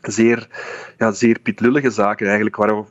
zeer, 0.01 0.47
ja, 0.97 1.11
zeer 1.11 1.39
pietlullige 1.39 1.89
zaken 1.89 2.25
eigenlijk, 2.25 2.55
waar, 2.55 2.83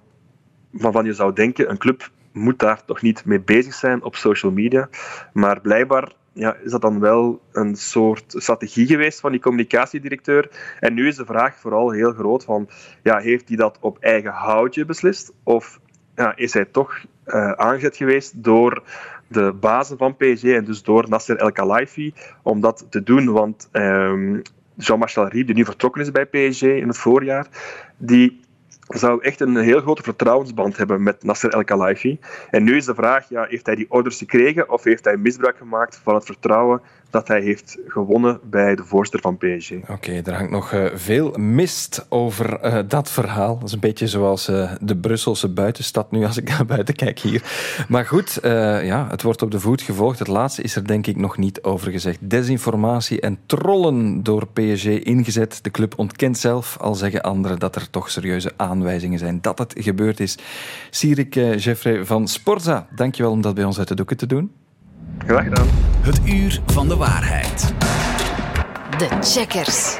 waarvan 0.70 1.04
je 1.04 1.12
zou 1.12 1.32
denken, 1.32 1.70
een 1.70 1.78
club 1.78 2.10
moet 2.32 2.58
daar 2.58 2.84
toch 2.84 3.02
niet 3.02 3.24
mee 3.24 3.40
bezig 3.40 3.74
zijn 3.74 4.02
op 4.02 4.16
social 4.16 4.52
media. 4.52 4.88
Maar 5.32 5.60
blijkbaar 5.60 6.12
ja, 6.32 6.56
is 6.64 6.70
dat 6.70 6.80
dan 6.80 7.00
wel 7.00 7.40
een 7.52 7.76
soort 7.76 8.34
strategie 8.36 8.86
geweest 8.86 9.20
van 9.20 9.30
die 9.30 9.40
communicatiedirecteur. 9.40 10.50
En 10.80 10.94
nu 10.94 11.06
is 11.06 11.16
de 11.16 11.24
vraag 11.24 11.56
vooral 11.56 11.90
heel 11.90 12.12
groot 12.12 12.44
van, 12.44 12.68
ja, 13.02 13.18
heeft 13.18 13.48
hij 13.48 13.56
dat 13.56 13.78
op 13.80 13.98
eigen 13.98 14.30
houtje 14.30 14.84
beslist? 14.84 15.32
Of 15.42 15.80
ja, 16.14 16.36
is 16.36 16.52
hij 16.52 16.64
toch 16.64 17.04
uh, 17.26 17.52
aangezet 17.52 17.96
geweest 17.96 18.44
door 18.44 18.82
de 19.26 19.52
bazen 19.60 19.98
van 19.98 20.16
PSG 20.16 20.44
en 20.44 20.64
dus 20.64 20.82
door 20.82 21.08
Nasser 21.08 21.36
El 21.36 21.52
Khelaifi 21.52 22.14
om 22.42 22.60
dat 22.60 22.86
te 22.88 23.02
doen? 23.02 23.32
Want 23.32 23.68
um, 23.72 24.42
Jean-Marcel 24.74 25.28
Riep, 25.28 25.46
die 25.46 25.56
nu 25.56 25.64
vertrokken 25.64 26.02
is 26.02 26.10
bij 26.10 26.26
PSG 26.26 26.62
in 26.62 26.88
het 26.88 26.98
voorjaar, 26.98 27.46
die 27.96 28.40
zou 28.98 29.22
echt 29.22 29.40
een 29.40 29.56
heel 29.56 29.80
grote 29.80 30.02
vertrouwensband 30.02 30.76
hebben 30.76 31.02
met 31.02 31.22
Nasser 31.24 31.50
El 31.50 31.64
Khelaifi. 31.64 32.18
En 32.50 32.62
nu 32.62 32.76
is 32.76 32.84
de 32.84 32.94
vraag, 32.94 33.28
ja, 33.28 33.46
heeft 33.48 33.66
hij 33.66 33.74
die 33.74 33.90
orders 33.90 34.18
gekregen 34.18 34.70
of 34.70 34.84
heeft 34.84 35.04
hij 35.04 35.16
misbruik 35.16 35.56
gemaakt 35.56 36.00
van 36.02 36.14
het 36.14 36.24
vertrouwen 36.24 36.82
dat 37.10 37.28
hij 37.28 37.40
heeft 37.40 37.78
gewonnen 37.86 38.40
bij 38.42 38.74
de 38.74 38.84
voorster 38.84 39.20
van 39.20 39.36
PSG. 39.36 39.72
Oké, 39.88 40.20
er 40.24 40.34
hangt 40.34 40.50
nog 40.50 40.72
uh, 40.72 40.86
veel 40.94 41.32
mist 41.36 42.06
over 42.08 42.64
uh, 42.64 42.78
dat 42.88 43.10
verhaal. 43.10 43.58
Dat 43.58 43.68
is 43.68 43.74
een 43.74 43.80
beetje 43.80 44.08
zoals 44.08 44.48
uh, 44.48 44.72
de 44.80 44.96
Brusselse 44.96 45.48
buitenstad 45.48 46.10
nu, 46.10 46.24
als 46.24 46.36
ik 46.36 46.48
naar 46.58 46.66
buiten 46.66 46.94
kijk 46.94 47.18
hier. 47.18 47.42
Maar 47.88 48.06
goed, 48.06 48.38
ja, 48.42 49.06
het 49.10 49.22
wordt 49.22 49.42
op 49.42 49.50
de 49.50 49.60
voet 49.60 49.82
gevolgd. 49.82 50.18
Het 50.18 50.28
laatste 50.28 50.62
is 50.62 50.76
er 50.76 50.86
denk 50.86 51.06
ik 51.06 51.16
nog 51.16 51.36
niet 51.36 51.62
over 51.62 51.90
gezegd. 51.90 52.30
Desinformatie 52.30 53.20
en 53.20 53.38
trollen 53.46 54.22
door 54.22 54.48
PSG 54.48 54.84
ingezet. 54.86 55.58
De 55.62 55.70
club 55.70 55.98
ontkent 55.98 56.38
zelf, 56.38 56.76
al 56.80 56.94
zeggen 56.94 57.22
anderen 57.22 57.58
dat 57.58 57.76
er 57.76 57.90
toch 57.90 58.10
serieuze 58.10 58.52
aanwijzingen 58.56 59.18
zijn 59.18 59.38
dat 59.40 59.58
het 59.58 59.74
gebeurd 59.78 60.20
is. 60.20 60.38
Sirik 60.90 61.34
Jeffrey 61.34 62.04
van 62.04 62.28
Sporza, 62.28 62.86
dankjewel 62.94 63.32
om 63.32 63.40
dat 63.40 63.54
bij 63.54 63.64
ons 63.64 63.78
uit 63.78 63.88
de 63.88 63.94
doeken 63.94 64.16
te 64.16 64.26
doen. 64.26 64.59
Graag 65.26 65.44
gedaan. 65.44 65.66
Het 66.00 66.20
uur 66.24 66.60
van 66.66 66.88
de 66.88 66.96
waarheid. 66.96 67.74
De 68.98 69.08
checkers. 69.20 69.98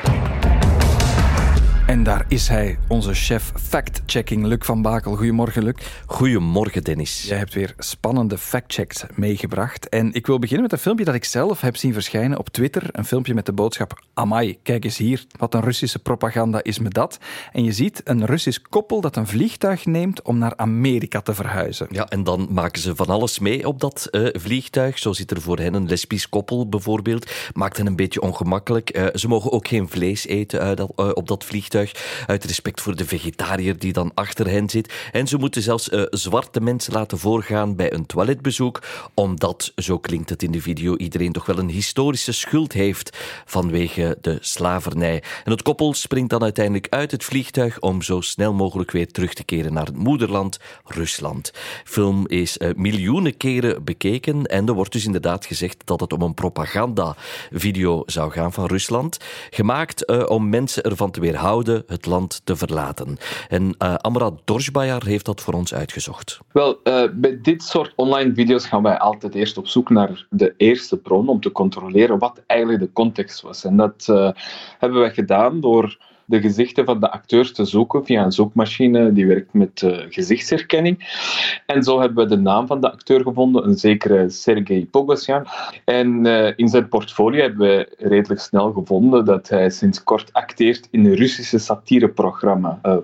En 1.91 2.03
daar 2.03 2.25
is 2.29 2.49
hij, 2.49 2.79
onze 2.89 3.15
chef 3.15 3.53
fact-checking, 3.57 4.45
Luc 4.45 4.59
van 4.61 4.83
Bakel. 4.83 5.17
Goedemorgen, 5.17 5.63
Luc. 5.63 5.75
Goedemorgen, 6.07 6.85
Dennis. 6.85 7.23
Jij 7.23 7.39
hebt 7.39 7.55
weer 7.55 7.75
spannende 7.79 8.39
fact-checks 8.39 9.05
meegebracht. 9.15 9.89
En 9.89 10.13
ik 10.13 10.27
wil 10.27 10.39
beginnen 10.39 10.63
met 10.63 10.73
een 10.73 10.79
filmpje 10.79 11.05
dat 11.05 11.15
ik 11.15 11.25
zelf 11.25 11.61
heb 11.61 11.77
zien 11.77 11.93
verschijnen 11.93 12.39
op 12.39 12.49
Twitter. 12.49 12.83
Een 12.93 13.05
filmpje 13.05 13.35
met 13.35 13.47
de 13.47 13.53
boodschap: 13.53 14.03
Amai, 14.15 14.59
kijk 14.63 14.85
eens 14.85 14.97
hier, 14.97 15.25
wat 15.39 15.55
een 15.55 15.61
Russische 15.61 15.99
propaganda 15.99 16.63
is 16.63 16.79
met 16.79 16.95
dat. 16.95 17.19
En 17.53 17.65
je 17.65 17.73
ziet 17.73 18.01
een 18.05 18.27
Russisch 18.27 18.61
koppel 18.69 19.01
dat 19.01 19.17
een 19.17 19.27
vliegtuig 19.27 19.87
neemt 19.87 20.23
om 20.23 20.39
naar 20.39 20.57
Amerika 20.57 21.21
te 21.21 21.35
verhuizen. 21.35 21.87
Ja, 21.91 22.09
en 22.09 22.25
dan 22.25 22.49
maken 22.51 22.81
ze 22.81 22.97
van 22.97 23.07
alles 23.07 23.39
mee 23.39 23.69
op 23.69 23.81
dat 23.81 24.09
uh, 24.11 24.29
vliegtuig. 24.33 24.99
Zo 24.99 25.13
zit 25.13 25.31
er 25.31 25.41
voor 25.41 25.59
hen 25.59 25.75
een 25.75 25.89
lesbisch 25.89 26.29
koppel 26.29 26.69
bijvoorbeeld. 26.69 27.31
Maakt 27.53 27.77
hen 27.77 27.87
een 27.87 27.97
beetje 27.97 28.21
ongemakkelijk. 28.21 28.97
Uh, 28.97 29.07
ze 29.15 29.29
mogen 29.29 29.53
ook 29.53 29.69
geen 29.69 29.89
vlees 29.89 30.27
eten 30.27 30.79
uh, 30.79 31.11
op 31.15 31.29
dat 31.29 31.45
vliegtuig. 31.45 31.79
Uit 32.27 32.45
respect 32.45 32.81
voor 32.81 32.97
de 32.97 33.07
vegetariër 33.07 33.79
die 33.79 33.93
dan 33.93 34.11
achter 34.15 34.49
hen 34.49 34.69
zit. 34.69 34.93
En 35.13 35.27
ze 35.27 35.37
moeten 35.37 35.63
zelfs 35.63 35.89
uh, 35.89 36.03
zwarte 36.11 36.61
mensen 36.61 36.93
laten 36.93 37.19
voorgaan 37.19 37.77
bij 37.77 37.93
een 37.93 38.07
toiletbezoek. 38.07 38.83
Omdat, 39.15 39.73
zo 39.77 39.99
klinkt 39.99 40.31
het 40.31 40.43
in 40.43 40.51
de 40.51 40.61
video, 40.61 40.97
iedereen 40.97 41.33
toch 41.33 41.47
wel 41.47 41.59
een 41.59 41.69
historische 41.69 42.33
schuld 42.33 42.73
heeft 42.73 43.19
vanwege 43.45 44.19
de 44.21 44.39
slavernij. 44.41 45.23
En 45.45 45.51
het 45.51 45.63
koppel 45.63 45.95
springt 45.95 46.31
dan 46.31 46.43
uiteindelijk 46.43 46.87
uit 46.91 47.11
het 47.11 47.25
vliegtuig 47.25 47.81
om 47.81 48.03
zo 48.03 48.21
snel 48.21 48.53
mogelijk 48.53 48.91
weer 48.91 49.13
terug 49.13 49.35
te 49.35 49.45
keren 49.45 49.73
naar 49.73 49.87
het 49.87 49.97
moederland, 49.97 50.59
Rusland. 50.85 51.53
Film 51.85 52.29
is 52.29 52.59
uh, 52.59 52.71
miljoenen 52.77 53.37
keren 53.37 53.85
bekeken 53.85 54.47
en 54.47 54.69
er 54.69 54.75
wordt 54.75 54.93
dus 54.93 55.05
inderdaad 55.05 55.47
gezegd 55.47 55.83
dat 55.85 56.01
het 56.01 56.13
om 56.13 56.23
een 56.23 56.35
propaganda-video 56.35 58.03
zou 58.07 58.31
gaan 58.31 58.53
van 58.53 58.67
Rusland. 58.67 59.19
Gemaakt 59.51 60.11
uh, 60.11 60.23
om 60.27 60.49
mensen 60.49 60.83
ervan 60.83 61.11
te 61.11 61.21
weerhouden 61.21 61.70
het 61.87 62.07
land 62.07 62.41
te 62.45 62.57
verlaten. 62.57 63.17
En 63.49 63.75
uh, 63.79 63.95
Amra 63.95 64.31
Dorsbajar 64.45 65.05
heeft 65.05 65.25
dat 65.25 65.41
voor 65.41 65.55
ons 65.55 65.75
uitgezocht. 65.75 66.39
Wel, 66.53 66.81
uh, 66.85 67.03
bij 67.15 67.39
dit 67.43 67.63
soort 67.63 67.93
online 67.97 68.35
video's 68.35 68.67
gaan 68.67 68.83
wij 68.83 68.99
altijd 68.99 69.35
eerst 69.35 69.57
op 69.57 69.67
zoek 69.67 69.91
naar 69.91 70.27
de 70.31 70.55
eerste 70.57 70.97
bron 70.97 71.29
om 71.29 71.41
te 71.41 71.53
controleren 71.53 72.19
wat 72.19 72.43
eigenlijk 72.47 72.81
de 72.81 72.93
context 72.93 73.41
was. 73.41 73.65
En 73.65 73.77
dat 73.77 74.07
uh, 74.11 74.31
hebben 74.79 75.01
wij 75.01 75.13
gedaan 75.13 75.61
door 75.61 75.99
de 76.31 76.41
gezichten 76.41 76.85
van 76.85 77.01
de 77.01 77.11
acteurs 77.11 77.53
te 77.53 77.65
zoeken 77.65 78.05
via 78.05 78.25
een 78.25 78.33
zoekmachine 78.33 79.13
die 79.13 79.27
werkt 79.27 79.53
met 79.53 79.83
uh, 79.83 79.99
gezichtsherkenning. 80.09 81.19
En 81.67 81.83
zo 81.83 82.01
hebben 82.01 82.29
we 82.29 82.35
de 82.35 82.41
naam 82.41 82.67
van 82.67 82.81
de 82.81 82.93
acteur 82.93 83.23
gevonden, 83.23 83.67
een 83.67 83.79
zekere 83.79 84.31
Sergei 84.31 84.87
Pogosyan. 84.87 85.47
En 85.85 86.27
uh, 86.27 86.53
in 86.57 86.69
zijn 86.69 86.89
portfolio 86.89 87.41
hebben 87.41 87.69
we 87.69 87.95
redelijk 87.99 88.41
snel 88.41 88.73
gevonden 88.73 89.25
dat 89.25 89.49
hij 89.49 89.71
sinds 89.71 90.03
kort 90.03 90.33
acteert 90.33 90.89
in 90.91 91.05
een 91.05 91.15
Russische 91.15 91.59
satireprogramma, 91.59 92.79
uh, 92.83 92.97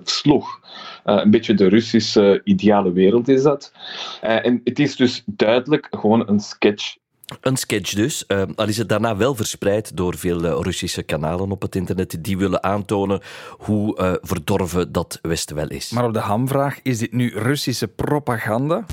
een 1.03 1.31
beetje 1.31 1.53
de 1.53 1.67
Russische 1.67 2.41
ideale 2.43 2.91
wereld 2.91 3.27
is 3.27 3.43
dat. 3.43 3.73
en 4.21 4.61
het 4.63 4.79
is 4.79 4.95
dus 4.95 5.23
duidelijk 5.25 5.87
gewoon 5.91 6.29
een 6.29 6.39
sketch 6.39 6.95
een 7.41 7.57
sketch 7.57 7.93
dus, 7.93 8.23
uh, 8.27 8.41
al 8.55 8.67
is 8.67 8.77
het 8.77 8.89
daarna 8.89 9.17
wel 9.17 9.35
verspreid 9.35 9.97
door 9.97 10.17
veel 10.17 10.45
uh, 10.45 10.57
Russische 10.61 11.03
kanalen 11.03 11.51
op 11.51 11.61
het 11.61 11.75
internet 11.75 12.17
die 12.21 12.37
willen 12.37 12.63
aantonen 12.63 13.21
hoe 13.49 13.99
uh, 13.99 14.13
verdorven 14.21 14.91
dat 14.91 15.19
Westen 15.21 15.55
wel 15.55 15.67
is. 15.67 15.89
Maar 15.89 16.05
op 16.05 16.13
de 16.13 16.19
hamvraag, 16.19 16.79
is 16.83 16.97
dit 16.97 17.11
nu 17.11 17.31
Russische 17.35 17.87
propaganda? 17.87 18.85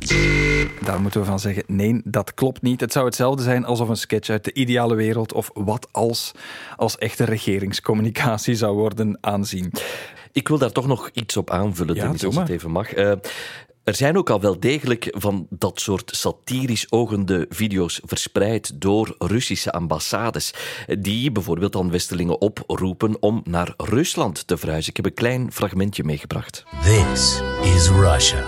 Daar 0.80 1.00
moeten 1.00 1.20
we 1.20 1.26
van 1.26 1.38
zeggen, 1.38 1.64
nee, 1.66 2.00
dat 2.04 2.34
klopt 2.34 2.62
niet. 2.62 2.80
Het 2.80 2.92
zou 2.92 3.04
hetzelfde 3.04 3.42
zijn 3.42 3.64
alsof 3.64 3.88
een 3.88 3.96
sketch 3.96 4.28
uit 4.28 4.44
de 4.44 4.52
ideale 4.52 4.94
wereld 4.94 5.32
of 5.32 5.50
wat 5.54 5.88
als, 5.90 6.32
als 6.76 6.98
echte 6.98 7.24
regeringscommunicatie 7.24 8.54
zou 8.54 8.76
worden 8.76 9.18
aanzien. 9.20 9.72
Ik 10.32 10.48
wil 10.48 10.58
daar 10.58 10.72
toch 10.72 10.86
nog 10.86 11.10
iets 11.12 11.36
op 11.36 11.50
aanvullen, 11.50 11.94
ja, 11.94 12.06
als 12.06 12.36
het 12.36 12.48
even 12.48 12.70
mag. 12.70 12.92
Er 13.84 13.94
zijn 13.94 14.16
ook 14.16 14.30
al 14.30 14.40
wel 14.40 14.60
degelijk 14.60 15.08
van 15.10 15.46
dat 15.50 15.80
soort 15.80 16.10
satirisch 16.16 16.92
ogende 16.92 17.46
video's 17.48 18.00
verspreid 18.04 18.80
door 18.80 19.14
Russische 19.18 19.72
ambassades, 19.72 20.54
die 20.98 21.32
bijvoorbeeld 21.32 21.72
dan 21.72 21.90
Westelingen 21.90 22.40
oproepen 22.40 23.22
om 23.22 23.40
naar 23.44 23.74
Rusland 23.76 24.46
te 24.46 24.56
verhuizen. 24.56 24.90
Ik 24.90 24.96
heb 24.96 25.06
een 25.06 25.14
klein 25.14 25.52
fragmentje 25.52 26.04
meegebracht. 26.04 26.64
This 26.82 27.40
is 27.74 27.88
Russia. 27.88 28.44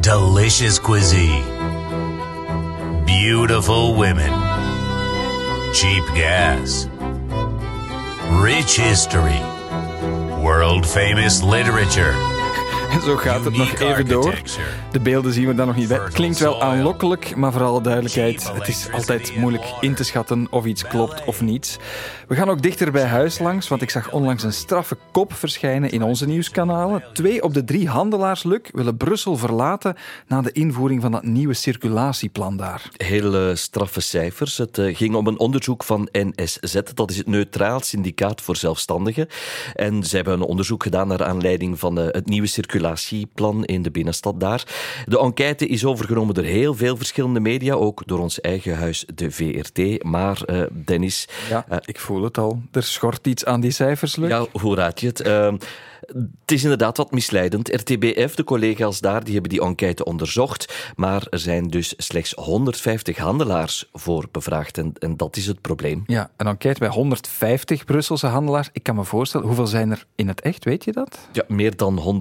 Delicious 0.00 0.80
cuisine. 0.80 1.42
Beautiful 3.04 3.94
women. 3.94 4.32
Cheap 5.72 6.04
gas. 6.14 6.86
Rich 8.42 8.76
history. 8.76 9.40
World 10.40 10.86
famous 10.86 11.42
literature 11.42 12.35
Zo 13.04 13.16
gaat 13.16 13.44
het 13.44 13.56
nog 13.56 13.74
even 13.78 14.08
door. 14.08 14.42
De 14.92 15.00
beelden 15.00 15.32
zien 15.32 15.46
we 15.46 15.54
dan 15.54 15.66
nog 15.66 15.76
niet 15.76 15.88
bij. 15.88 16.00
Klinkt 16.12 16.38
wel 16.38 16.62
aanlokkelijk, 16.62 17.36
maar 17.36 17.52
voor 17.52 17.62
alle 17.62 17.80
duidelijkheid, 17.80 18.52
het 18.52 18.68
is 18.68 18.88
altijd 18.92 19.36
moeilijk 19.36 19.64
in 19.80 19.94
te 19.94 20.04
schatten 20.04 20.46
of 20.50 20.64
iets 20.64 20.86
klopt 20.86 21.24
of 21.24 21.40
niet. 21.40 21.78
We 22.28 22.34
gaan 22.34 22.50
ook 22.50 22.62
dichter 22.62 22.92
bij 22.92 23.04
huis 23.04 23.38
langs, 23.38 23.68
want 23.68 23.82
ik 23.82 23.90
zag 23.90 24.12
onlangs 24.12 24.42
een 24.42 24.52
straffe 24.52 24.96
kop 25.12 25.32
verschijnen 25.32 25.90
in 25.90 26.02
onze 26.02 26.26
nieuwskanalen. 26.26 27.04
Twee 27.12 27.42
op 27.42 27.54
de 27.54 27.64
drie 27.64 27.88
handelaars, 27.88 28.42
Luc, 28.42 28.60
willen 28.72 28.96
Brussel 28.96 29.36
verlaten 29.36 29.96
na 30.26 30.42
de 30.42 30.52
invoering 30.52 31.02
van 31.02 31.12
dat 31.12 31.22
nieuwe 31.22 31.54
circulatieplan 31.54 32.56
daar. 32.56 32.90
Heel 32.96 33.34
eh, 33.34 33.54
straffe 33.54 34.00
cijfers. 34.00 34.58
Het 34.58 34.78
eh, 34.78 34.96
ging 34.96 35.14
om 35.14 35.26
een 35.26 35.38
onderzoek 35.38 35.84
van 35.84 36.08
NSZ, 36.12 36.80
dat 36.94 37.10
is 37.10 37.16
het 37.16 37.26
Neutraal 37.26 37.80
Syndicaat 37.80 38.40
voor 38.40 38.56
Zelfstandigen. 38.56 39.28
En 39.74 40.04
zij 40.04 40.20
hebben 40.20 40.40
een 40.40 40.46
onderzoek 40.48 40.82
gedaan 40.82 41.08
naar 41.08 41.24
aanleiding 41.24 41.78
van 41.78 41.98
eh, 41.98 42.06
het 42.10 42.26
nieuwe 42.26 42.46
circulatieplan 42.46 42.85
in 43.64 43.82
de 43.82 43.90
binnenstad 43.90 44.40
daar. 44.40 44.64
De 45.06 45.18
enquête 45.18 45.66
is 45.66 45.84
overgenomen 45.84 46.34
door 46.34 46.44
heel 46.44 46.74
veel 46.74 46.96
verschillende 46.96 47.40
media, 47.40 47.74
ook 47.74 48.02
door 48.06 48.18
ons 48.18 48.40
eigen 48.40 48.76
huis, 48.76 49.04
de 49.14 49.30
VRT. 49.30 50.02
Maar 50.02 50.42
eh, 50.42 50.62
Dennis, 50.72 51.28
Ja, 51.48 51.64
eh, 51.68 51.76
ik 51.84 52.00
voel 52.00 52.22
het 52.22 52.38
al. 52.38 52.62
Er 52.72 52.82
schort 52.82 53.26
iets 53.26 53.44
aan 53.44 53.60
die 53.60 53.70
cijfers, 53.70 54.16
Luc. 54.16 54.28
ja, 54.28 54.46
hoe 54.52 54.74
raad 54.74 55.00
je 55.00 55.06
het? 55.06 55.20
Het 56.06 56.52
is 56.52 56.62
inderdaad 56.62 56.96
wat 56.96 57.10
misleidend. 57.10 57.68
RTBF, 57.68 58.34
de 58.34 58.44
collega's 58.44 59.00
daar, 59.00 59.24
die 59.24 59.32
hebben 59.32 59.50
die 59.50 59.60
enquête 59.60 60.04
onderzocht. 60.04 60.92
Maar 60.96 61.26
er 61.30 61.38
zijn 61.38 61.68
dus 61.68 61.94
slechts 61.96 62.32
150 62.32 63.16
handelaars 63.16 63.88
voor 63.92 64.28
bevraagd. 64.30 64.78
En, 64.78 64.92
en 64.98 65.16
dat 65.16 65.36
is 65.36 65.46
het 65.46 65.60
probleem. 65.60 66.02
Ja, 66.06 66.30
een 66.36 66.46
enquête 66.46 66.78
bij 66.78 66.88
150 66.88 67.84
Brusselse 67.84 68.26
handelaars. 68.26 68.68
Ik 68.72 68.82
kan 68.82 68.94
me 68.94 69.04
voorstellen, 69.04 69.46
hoeveel 69.46 69.66
zijn 69.66 69.90
er 69.90 70.04
in 70.14 70.28
het 70.28 70.40
echt, 70.40 70.64
weet 70.64 70.84
je 70.84 70.92
dat? 70.92 71.18
Ja, 71.32 71.44
meer 71.48 71.76
dan 71.76 72.20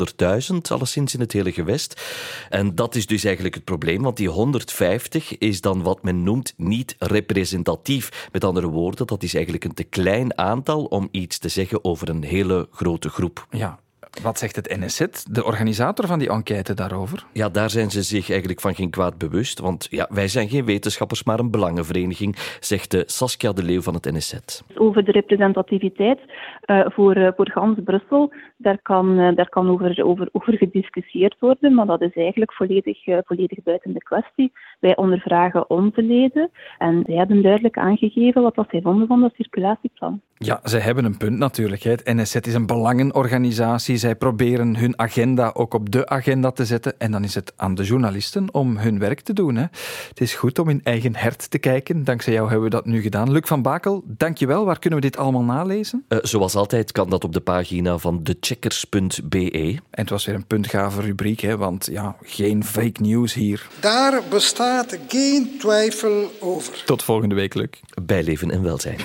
100.000, 0.52 0.56
alleszins 0.70 1.14
in 1.14 1.20
het 1.20 1.32
hele 1.32 1.52
gewest. 1.52 2.02
En 2.50 2.76
dat 2.76 2.96
is 2.96 3.06
dus 3.06 3.24
eigenlijk 3.24 3.56
het 3.56 3.64
probleem, 3.64 4.02
want 4.02 4.18
die 4.18 4.30
150 4.30 5.38
is 5.38 5.62
dan 5.62 5.82
wat 5.82 6.04
men 6.04 6.24
noemt 6.24 6.54
niet 6.58 6.96
representatief. 7.00 8.28
Met 8.32 8.44
andere 8.44 8.68
woorden, 8.68 9.08
dat 9.08 9.24
is 9.24 9.34
eigenlijk 9.34 9.64
een 9.64 9.74
te 9.74 9.84
klein 9.84 10.38
aantal 10.38 10.84
om 10.84 11.08
iets 11.12 11.38
te 11.38 11.50
zeggen 11.50 11.84
over 11.84 12.10
een 12.10 12.24
hele 12.24 12.68
grote 12.72 13.10
groep. 13.10 13.48
Ja. 13.50 13.75
Wat 14.24 14.40
zegt 14.40 14.56
het 14.56 14.78
NSZ, 14.80 15.00
de 15.32 15.46
organisator 15.46 16.08
van 16.08 16.20
die 16.20 16.30
enquête, 16.30 16.74
daarover? 16.74 17.26
Ja, 17.32 17.50
daar 17.50 17.70
zijn 17.70 17.90
ze 17.90 18.02
zich 18.02 18.30
eigenlijk 18.30 18.62
van 18.62 18.76
geen 18.76 18.90
kwaad 18.90 19.18
bewust. 19.18 19.60
Want 19.60 19.88
ja, 19.90 20.08
wij 20.10 20.28
zijn 20.28 20.50
geen 20.50 20.66
wetenschappers, 20.66 21.24
maar 21.24 21.40
een 21.40 21.52
belangenvereniging, 21.52 22.36
zegt 22.60 22.92
de 22.92 23.04
Saskia 23.06 23.54
de 23.54 23.64
Leeuw 23.64 23.82
van 23.82 23.94
het 23.94 24.06
NSZ. 24.12 24.34
over 24.76 25.04
de 25.06 25.12
representativiteit 25.12 26.20
eh, 26.62 26.86
voor, 26.90 27.16
eh, 27.16 27.32
voor 27.36 27.50
gans 27.52 27.78
Brussel. 27.84 28.32
Daar 28.58 28.80
kan, 28.82 29.20
eh, 29.20 29.36
daar 29.36 29.50
kan 29.50 29.70
over, 29.70 30.04
over, 30.04 30.30
over 30.32 30.58
gediscussieerd 30.58 31.36
worden, 31.40 31.74
maar 31.74 31.86
dat 31.86 32.02
is 32.02 32.14
eigenlijk 32.14 32.54
volledig, 32.54 33.06
eh, 33.06 33.18
volledig 33.26 33.64
buiten 33.64 33.94
de 33.94 34.04
kwestie. 34.04 34.52
Wij 34.80 34.96
ondervragen 34.96 35.70
onze 35.70 36.02
leden 36.02 36.50
en 36.78 37.04
zij 37.06 37.16
hebben 37.16 37.42
duidelijk 37.42 37.78
aangegeven 37.78 38.42
wat 38.42 38.56
dat 38.56 38.68
zij 38.70 38.82
vonden 38.82 39.08
van 39.08 39.22
dat 39.22 39.34
circulatieplan. 39.34 40.22
Ja, 40.38 40.60
zij 40.64 40.80
hebben 40.80 41.06
een 41.06 41.18
punt 41.18 41.38
natuurlijk. 41.38 41.82
hè. 41.82 41.92
Het 41.92 42.06
NSZ 42.06 42.36
is 42.36 42.54
een 42.54 42.66
belangenorganisatie. 42.66 43.98
Zij 44.06 44.16
proberen 44.16 44.76
hun 44.76 45.00
agenda 45.00 45.52
ook 45.54 45.74
op 45.74 45.92
de 45.92 46.08
agenda 46.08 46.52
te 46.52 46.66
zetten. 46.66 47.00
En 47.00 47.12
dan 47.12 47.24
is 47.24 47.36
het 47.36 47.54
aan 47.56 47.76
de 47.76 47.84
journalisten 47.84 48.54
om 48.54 48.78
hun 48.78 49.00
werk 49.00 49.22
te 49.22 49.34
doen. 49.34 49.56
Hè. 49.56 49.66
Het 50.10 50.22
is 50.22 50.34
goed 50.34 50.60
om 50.60 50.70
in 50.70 50.82
eigen 50.84 51.16
hert 51.16 51.50
te 51.52 51.58
kijken. 51.58 52.04
Dankzij 52.04 52.34
jou 52.34 52.46
hebben 52.50 52.64
we 52.64 52.76
dat 52.76 52.86
nu 52.86 53.02
gedaan. 53.02 53.32
Luc 53.32 53.42
van 53.46 53.62
Bakel, 53.62 54.04
dankjewel. 54.08 54.66
Waar 54.66 54.80
kunnen 54.80 55.00
we 55.00 55.06
dit 55.06 55.18
allemaal 55.18 55.44
nalezen? 55.44 56.06
Eh, 56.08 56.18
zoals 56.22 56.56
altijd 56.56 56.92
kan 56.92 57.10
dat 57.10 57.24
op 57.24 57.34
de 57.34 57.40
pagina 57.40 57.98
van 57.98 58.24
decheckers.be. 58.24 59.80
En 59.90 60.02
het 60.02 60.10
was 60.10 60.26
weer 60.26 60.36
een 60.36 60.48
puntgave 60.48 61.02
rubriek, 61.02 61.40
hè, 61.40 61.58
want 61.58 61.88
ja, 61.92 62.16
geen 62.22 62.64
fake 62.64 63.02
news 63.02 63.34
hier. 63.34 63.68
Daar 63.80 64.22
bestaat 64.30 64.98
geen 65.08 65.56
twijfel 65.60 66.32
over. 66.40 66.84
Tot 66.86 67.04
volgende 67.04 67.36
week, 67.36 67.54
Luc. 67.54 67.70
Bij 68.02 68.24
leven 68.24 68.52
en 68.52 68.64
welzijn. 68.64 69.00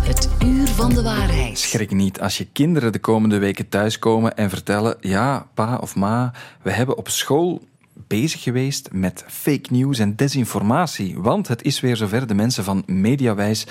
Het 0.00 0.28
uur 0.44 0.57
van 0.78 0.94
de 0.94 1.02
waarheid. 1.02 1.58
Schrik 1.58 1.90
niet 1.90 2.20
als 2.20 2.38
je 2.38 2.46
kinderen 2.52 2.92
de 2.92 2.98
komende 2.98 3.38
weken 3.38 3.68
thuiskomen 3.68 4.36
en 4.36 4.50
vertellen: 4.50 4.96
ja, 5.00 5.46
pa 5.54 5.76
of 5.76 5.96
ma, 5.96 6.32
we 6.62 6.70
hebben 6.70 6.96
op 6.96 7.08
school 7.08 7.62
bezig 8.06 8.42
geweest 8.42 8.88
met 8.92 9.24
fake 9.26 9.68
news 9.70 9.98
en 9.98 10.16
desinformatie. 10.16 11.18
Want 11.18 11.48
het 11.48 11.62
is 11.62 11.80
weer 11.80 11.96
zover. 11.96 12.26
De 12.26 12.34
mensen 12.34 12.64
van 12.64 12.82
Mediawijs 12.86 13.66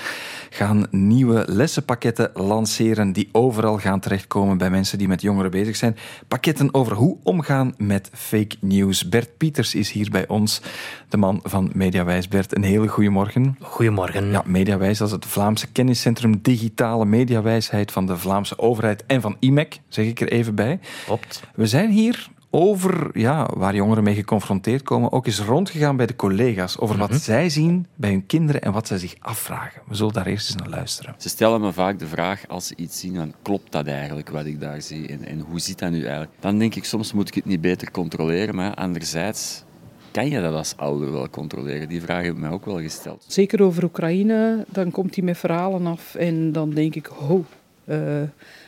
gaan 0.50 0.86
nieuwe 0.90 1.44
lessenpakketten 1.46 2.30
lanceren 2.34 3.12
die 3.12 3.28
overal 3.32 3.78
gaan 3.78 4.00
terechtkomen 4.00 4.58
bij 4.58 4.70
mensen 4.70 4.98
die 4.98 5.08
met 5.08 5.22
jongeren 5.22 5.50
bezig 5.50 5.76
zijn. 5.76 5.96
Pakketten 6.28 6.74
over 6.74 6.92
hoe 6.92 7.16
omgaan 7.22 7.74
met 7.76 8.10
fake 8.12 8.56
news. 8.60 9.08
Bert 9.08 9.36
Pieters 9.36 9.74
is 9.74 9.90
hier 9.90 10.10
bij 10.10 10.28
ons, 10.28 10.60
de 11.08 11.16
man 11.16 11.40
van 11.42 11.70
Mediawijs. 11.74 12.28
Bert, 12.28 12.56
een 12.56 12.62
hele 12.62 12.88
goede 12.88 13.10
morgen. 13.10 13.56
Goedemorgen. 13.60 14.30
Ja, 14.30 14.42
Mediawijs, 14.46 14.98
dat 14.98 15.08
is 15.08 15.14
het 15.14 15.26
Vlaamse 15.26 15.66
kenniscentrum 15.72 16.38
digitale 16.42 17.04
mediawijsheid 17.04 17.92
van 17.92 18.06
de 18.06 18.16
Vlaamse 18.16 18.58
overheid 18.58 19.06
en 19.06 19.20
van 19.20 19.36
IMEC, 19.38 19.80
zeg 19.88 20.06
ik 20.06 20.20
er 20.20 20.28
even 20.28 20.54
bij. 20.54 20.80
Klopt. 21.04 21.42
We 21.54 21.66
zijn 21.66 21.90
hier 21.90 22.28
over 22.50 23.18
ja, 23.18 23.48
waar 23.56 23.74
jongeren 23.74 24.04
mee 24.04 24.14
geconfronteerd 24.14 24.82
komen, 24.82 25.12
ook 25.12 25.26
eens 25.26 25.40
rondgegaan 25.40 25.96
bij 25.96 26.06
de 26.06 26.16
collega's 26.16 26.78
over 26.78 26.96
wat 26.96 27.14
zij 27.14 27.48
zien 27.48 27.86
bij 27.94 28.10
hun 28.10 28.26
kinderen 28.26 28.62
en 28.62 28.72
wat 28.72 28.86
zij 28.86 28.98
zich 28.98 29.14
afvragen. 29.18 29.82
We 29.86 29.94
zullen 29.94 30.12
daar 30.12 30.26
eerst 30.26 30.48
eens 30.48 30.58
naar 30.58 30.68
luisteren. 30.68 31.14
Ze 31.18 31.28
stellen 31.28 31.60
me 31.60 31.72
vaak 31.72 31.98
de 31.98 32.06
vraag 32.06 32.48
als 32.48 32.66
ze 32.66 32.76
iets 32.76 33.00
zien, 33.00 33.16
van, 33.16 33.34
klopt 33.42 33.72
dat 33.72 33.86
eigenlijk 33.86 34.28
wat 34.28 34.46
ik 34.46 34.60
daar 34.60 34.82
zie 34.82 35.08
en, 35.08 35.24
en 35.24 35.40
hoe 35.40 35.58
zit 35.60 35.78
dat 35.78 35.90
nu 35.90 36.02
eigenlijk? 36.02 36.32
Dan 36.40 36.58
denk 36.58 36.74
ik 36.74 36.84
soms 36.84 37.12
moet 37.12 37.28
ik 37.28 37.34
het 37.34 37.44
niet 37.44 37.60
beter 37.60 37.90
controleren, 37.90 38.54
maar 38.54 38.74
anderzijds 38.74 39.64
kan 40.10 40.28
je 40.28 40.40
dat 40.40 40.54
als 40.54 40.76
ouder 40.76 41.12
wel 41.12 41.30
controleren? 41.30 41.88
Die 41.88 42.02
vraag 42.02 42.22
heb 42.22 42.32
ik 42.32 42.38
mij 42.38 42.50
ook 42.50 42.64
wel 42.64 42.80
gesteld. 42.80 43.24
Zeker 43.26 43.62
over 43.62 43.84
Oekraïne, 43.84 44.64
dan 44.68 44.90
komt 44.90 45.14
hij 45.14 45.24
met 45.24 45.38
verhalen 45.38 45.86
af 45.86 46.14
en 46.14 46.52
dan 46.52 46.70
denk 46.70 46.94
ik, 46.94 47.06
ho, 47.06 47.44
eh, 47.84 48.22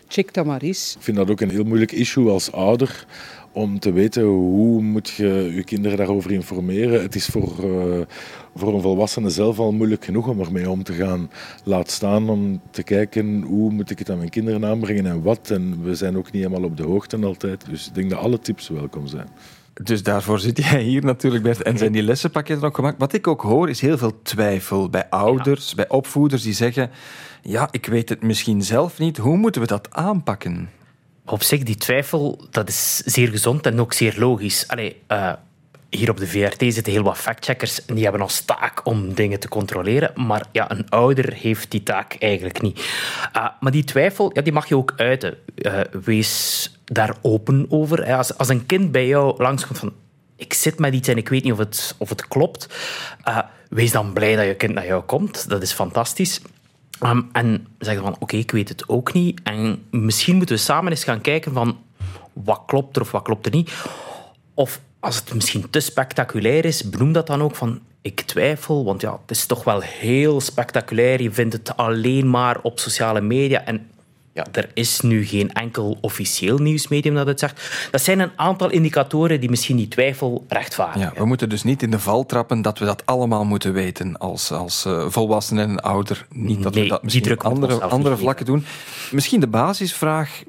check 0.09 0.35
dat 0.35 0.47
maar 0.47 0.61
eens. 0.61 0.95
Ik 0.97 1.03
vind 1.03 1.17
dat 1.17 1.31
ook 1.31 1.41
een 1.41 1.51
heel 1.51 1.65
moeilijk 1.65 1.93
issue 1.93 2.31
als 2.31 2.53
ouder 2.53 3.07
om 3.53 3.79
te 3.79 3.93
weten 3.93 4.23
hoe 4.23 4.83
moet 4.83 5.09
je 5.09 5.53
je 5.55 5.65
kinderen 5.65 5.97
daarover 5.99 6.31
informeren. 6.31 7.03
Het 7.03 7.15
is 7.15 7.27
voor, 7.27 7.65
eh, 7.65 8.07
voor 8.55 8.75
een 8.75 8.81
volwassene 8.81 9.31
zelf 9.31 9.59
al 9.59 9.73
moeilijk 9.73 10.05
genoeg 10.05 10.29
om 10.29 10.41
ermee 10.41 10.71
om 10.71 10.83
te 10.83 10.93
gaan. 10.93 11.31
Laat 11.65 11.91
staan 11.91 12.29
om 12.29 12.61
te 12.71 12.83
kijken 12.83 13.43
hoe 13.43 13.71
moet 13.71 13.91
ik 13.91 13.99
het 13.99 14.11
aan 14.11 14.19
mijn 14.19 14.31
kinderen 14.31 14.65
aanbrengen 14.65 15.07
en 15.07 15.23
wat. 15.23 15.51
En 15.51 15.83
we 15.83 15.95
zijn 15.95 16.17
ook 16.17 16.33
niet 16.33 16.43
helemaal 16.43 16.69
op 16.69 16.77
de 16.77 16.83
hoogte 16.83 17.17
altijd. 17.17 17.65
Dus 17.69 17.87
ik 17.87 17.95
denk 17.95 18.11
dat 18.11 18.19
alle 18.19 18.39
tips 18.39 18.69
welkom 18.69 19.07
zijn. 19.07 19.29
Dus 19.83 20.03
daarvoor 20.03 20.39
zit 20.39 20.59
jij 20.59 20.83
hier 20.83 21.05
natuurlijk, 21.05 21.43
Bert. 21.43 21.63
En 21.63 21.79
zijn 21.79 21.93
die 21.93 22.03
lessenpakketten 22.03 22.67
ook 22.67 22.75
gemaakt? 22.75 22.99
Wat 22.99 23.13
ik 23.13 23.27
ook 23.27 23.43
hoor, 23.43 23.69
is 23.69 23.81
heel 23.81 23.99
veel 23.99 24.23
twijfel 24.23 24.91
bij 24.91 25.09
ouders, 25.09 25.75
bij 25.75 25.89
opvoeders 25.89 26.43
die 26.43 26.53
zeggen: 26.53 26.91
Ja, 27.43 27.69
ik 27.71 27.87
weet 27.87 28.09
het 28.09 28.23
misschien 28.23 28.63
zelf 28.63 28.99
niet. 28.99 29.17
Hoe 29.17 29.37
moeten 29.37 29.61
we 29.61 29.67
dat 29.67 29.91
aanpakken? 29.91 30.69
Op 31.25 31.43
zich, 31.43 31.63
die 31.63 31.77
twijfel, 31.77 32.47
dat 32.51 32.69
is 32.69 32.97
zeer 32.97 33.29
gezond 33.29 33.67
en 33.67 33.81
ook 33.81 33.93
zeer 33.93 34.15
logisch. 34.19 34.69
Allee, 34.69 35.03
eh, 35.07 35.33
hier 35.91 36.11
op 36.11 36.17
de 36.17 36.27
VRT 36.27 36.75
zitten 36.75 36.93
heel 36.93 37.03
wat 37.03 37.19
factcheckers 37.19 37.85
en 37.85 37.95
die 37.95 38.03
hebben 38.03 38.23
als 38.23 38.41
taak 38.41 38.87
om 38.87 39.15
dingen 39.15 39.41
te 39.41 39.49
controleren. 39.49 40.27
Maar 40.27 40.47
ja, 40.53 40.71
een 40.71 40.89
ouder 40.89 41.33
heeft 41.33 41.71
die 41.71 41.83
taak 41.83 42.17
eigenlijk 42.19 42.63
niet. 42.63 42.79
Uh, 43.37 43.47
maar 43.61 43.73
die 43.73 43.85
twijfel, 43.85 44.31
ja, 44.35 44.43
die 44.43 44.53
mag 44.53 44.69
je 44.69 44.77
ook 44.77 44.93
uiten. 44.97 45.37
Uh, 45.55 45.81
wees 46.05 46.79
daar 46.85 47.17
open 47.23 47.67
over. 47.69 48.13
Als, 48.13 48.39
als 48.39 48.49
een 48.49 48.67
kind 48.67 48.93
bij 48.93 49.07
jou 49.07 49.43
langskomt 49.43 49.79
van 49.79 49.93
ik 50.37 50.55
zit 50.55 50.79
met 50.79 50.95
iets 50.95 51.09
en 51.09 51.17
ik 51.17 51.29
weet 51.29 51.45
niet 51.45 51.53
of 51.53 51.59
het, 51.59 51.95
of 51.99 52.09
het 52.09 52.29
klopt, 52.29 52.67
uh, 53.29 53.39
wees 53.69 53.91
dan 53.91 54.13
blij 54.13 54.37
dat 54.37 54.47
je 54.47 54.55
kind 54.55 54.75
naar 54.75 54.87
jou 54.87 55.03
komt. 55.03 55.49
Dat 55.49 55.63
is 55.63 55.73
fantastisch. 55.73 56.41
En 57.33 57.67
zeggen 57.79 58.05
van, 58.05 58.17
oké, 58.19 58.37
ik 58.37 58.51
weet 58.51 58.69
het 58.69 58.89
ook 58.89 59.13
niet. 59.13 59.41
En 59.43 59.83
misschien 59.91 60.37
moeten 60.37 60.55
we 60.55 60.61
samen 60.61 60.91
eens 60.91 61.05
gaan 61.05 61.21
kijken 61.21 61.53
van 61.53 61.79
wat 62.33 62.63
klopt 62.67 62.97
er 62.97 63.03
of 63.03 63.11
wat 63.11 63.23
klopt 63.23 63.47
er 63.47 63.53
niet. 63.53 63.73
Of 64.55 64.81
als 65.01 65.17
het 65.17 65.35
misschien 65.35 65.71
te 65.71 65.81
spectaculair 65.81 66.65
is, 66.65 66.91
benoem 66.91 67.13
dat 67.13 67.27
dan 67.27 67.43
ook 67.43 67.57
van 67.57 67.81
ik 68.03 68.21
twijfel, 68.21 68.85
want 68.85 69.01
ja, 69.01 69.13
het 69.13 69.31
is 69.31 69.47
toch 69.47 69.65
wel 69.65 69.81
heel 69.81 70.41
spectaculair. 70.41 71.23
Je 71.23 71.31
vindt 71.31 71.53
het 71.53 71.77
alleen 71.77 72.31
maar 72.31 72.61
op 72.63 72.79
sociale 72.79 73.21
media 73.21 73.65
en 73.65 73.91
ja, 74.45 74.61
er 74.61 74.71
is 74.75 75.01
nu 75.01 75.27
geen 75.27 75.53
enkel 75.53 75.99
officieel 76.01 76.59
nieuwsmedium 76.59 77.15
dat 77.15 77.27
het 77.27 77.39
zegt. 77.39 77.89
Dat 77.91 78.03
zijn 78.03 78.21
een 78.21 78.31
aantal 78.37 78.71
indicatoren 78.71 79.41
die 79.41 79.51
misschien 79.51 79.77
die 79.77 79.89
twijfel 79.89 80.45
rechtvaardigen. 80.49 81.11
Ja, 81.15 81.21
we 81.21 81.27
moeten 81.27 81.49
dus 81.49 81.63
niet 81.63 81.83
in 81.83 81.91
de 81.91 81.99
val 81.99 82.27
trappen 82.27 82.63
dat 82.63 82.79
we 82.79 82.85
dat 82.85 83.07
allemaal 83.07 83.45
moeten 83.45 83.73
weten 83.73 84.19
als, 84.19 84.53
als 84.53 84.87
uh, 84.87 85.05
volwassenen 85.09 85.69
en 85.69 85.81
ouder. 85.81 86.27
Niet 86.31 86.63
dat 86.63 86.75
nee, 86.75 86.83
we 86.83 86.89
dat 86.89 87.03
misschien 87.03 87.33
op 87.33 87.45
andere, 87.45 87.81
andere 87.81 88.17
vlakken 88.17 88.47
doen. 88.47 88.65
Misschien 89.11 89.41
de 89.41 89.47
basisvraag. 89.49 90.43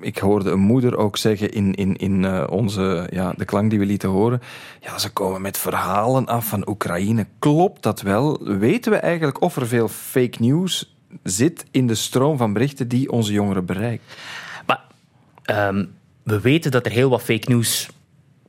Ik 0.00 0.18
hoorde 0.18 0.50
een 0.50 0.60
moeder 0.60 0.96
ook 0.96 1.16
zeggen 1.16 1.52
in, 1.52 1.74
in, 1.74 1.96
in 1.96 2.22
uh, 2.22 2.44
onze, 2.50 3.06
ja, 3.10 3.34
de 3.36 3.44
klank 3.44 3.70
die 3.70 3.78
we 3.78 3.86
lieten 3.86 4.08
horen. 4.08 4.42
Ja, 4.80 4.98
ze 4.98 5.10
komen 5.10 5.40
met 5.40 5.58
verhalen 5.58 6.26
af 6.26 6.46
van 6.46 6.68
Oekraïne. 6.68 7.26
Klopt 7.38 7.82
dat 7.82 8.00
wel? 8.00 8.38
Weten 8.42 8.92
we 8.92 8.98
eigenlijk 8.98 9.42
of 9.42 9.56
er 9.56 9.66
veel 9.66 9.88
fake 9.88 10.36
news 10.38 10.95
zit 11.22 11.64
in 11.70 11.86
de 11.86 11.94
stroom 11.94 12.36
van 12.36 12.52
berichten 12.52 12.88
die 12.88 13.10
onze 13.10 13.32
jongeren 13.32 13.64
bereikt? 13.64 14.04
Maar 14.66 14.80
um, 15.68 15.94
we 16.22 16.40
weten 16.40 16.70
dat 16.70 16.86
er 16.86 16.92
heel 16.92 17.10
wat 17.10 17.22
fake 17.22 17.50
news 17.50 17.88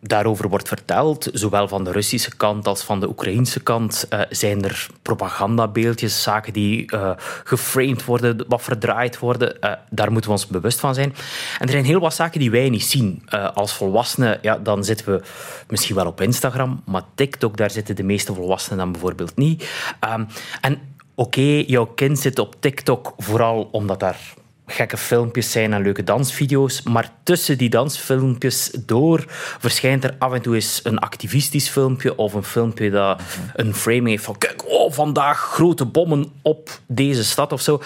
daarover 0.02 0.50
wordt 0.50 0.68
verteld, 0.68 1.30
zowel 1.34 1.68
van 1.68 1.84
de 1.84 1.92
Russische 1.92 2.36
kant 2.36 2.68
als 2.68 2.84
van 2.84 3.00
de 3.00 3.10
Oekraïnse 3.10 3.60
kant, 3.60 4.08
uh, 4.10 4.22
zijn 4.30 4.64
er 4.64 4.88
propagandabeeldjes, 5.02 6.24
zaken 6.24 6.54
die 6.54 6.92
uh, 6.94 7.12
geframed 7.44 8.06
worden, 8.06 8.46
wat 8.48 8.62
verdraaid 8.62 9.20
worden. 9.20 9.58
Uh, 9.62 9.72
daar 9.90 10.12
moeten 10.12 10.30
we 10.30 10.36
ons 10.36 10.48
bewust 10.48 10.80
van 10.80 10.94
zijn. 10.94 11.14
En 11.60 11.66
er 11.66 11.72
zijn 11.72 11.86
heel 11.86 12.00
wat 12.00 12.14
zaken 12.14 12.40
die 12.40 12.52
wij 12.52 12.70
niet 12.70 12.84
zien. 12.84 13.24
als 13.54 13.74
volwassenen, 13.74 14.40
ja, 14.42 14.58
dan 14.58 14.84
zitten 14.84 15.06
we 15.06 15.22
misschien 15.68 15.96
wel 15.96 16.06
op 16.06 16.22
Instagram, 16.22 16.82
maar 16.86 17.04
TikTok, 17.16 17.58
daar 17.58 17.72
zitten 17.72 17.96
de 17.96 18.04
meeste 18.04 18.34
volwassenen 18.34 18.78
dan 18.78 18.92
bijvoorbeeld 18.92 19.36
niet. 19.36 19.70
Um, 20.14 20.28
en 20.62 20.80
oké, 21.18 21.40
okay, 21.40 21.64
jouw 21.64 21.86
kind 21.86 22.20
zit 22.20 22.40
op 22.40 22.56
TikTok 22.60 23.14
vooral 23.18 23.70
omdat 23.72 24.00
daar 24.00 24.34
gekke 24.66 24.98
filmpjes 24.98 25.52
zijn 25.52 25.74
en 25.74 25.82
leuke 25.82 26.04
dansvideo's. 26.04 26.82
Maar 26.82 27.12
tussen 27.24 27.58
die 27.58 27.70
dansfilmpjes 27.70 28.72
door 28.86 29.24
verschijnt 29.60 30.04
er 30.04 30.16
af 30.20 30.34
en 30.34 30.42
toe 30.42 30.56
eens 30.56 30.80
een 30.84 31.00
activistisch 31.00 31.70
filmpje 31.70 32.18
of 32.18 32.34
een 32.34 32.44
filmpje 32.44 32.90
dat 32.90 33.22
een 33.56 33.74
framing 33.74 34.08
heeft 34.08 34.24
van 34.24 34.38
kijk, 34.38 34.64
oh, 34.68 34.92
vandaag 34.92 35.38
grote 35.40 35.86
bommen 35.86 36.32
op 36.42 36.80
deze 36.88 37.24
stad 37.24 37.52
of 37.52 37.62
zo. 37.62 37.82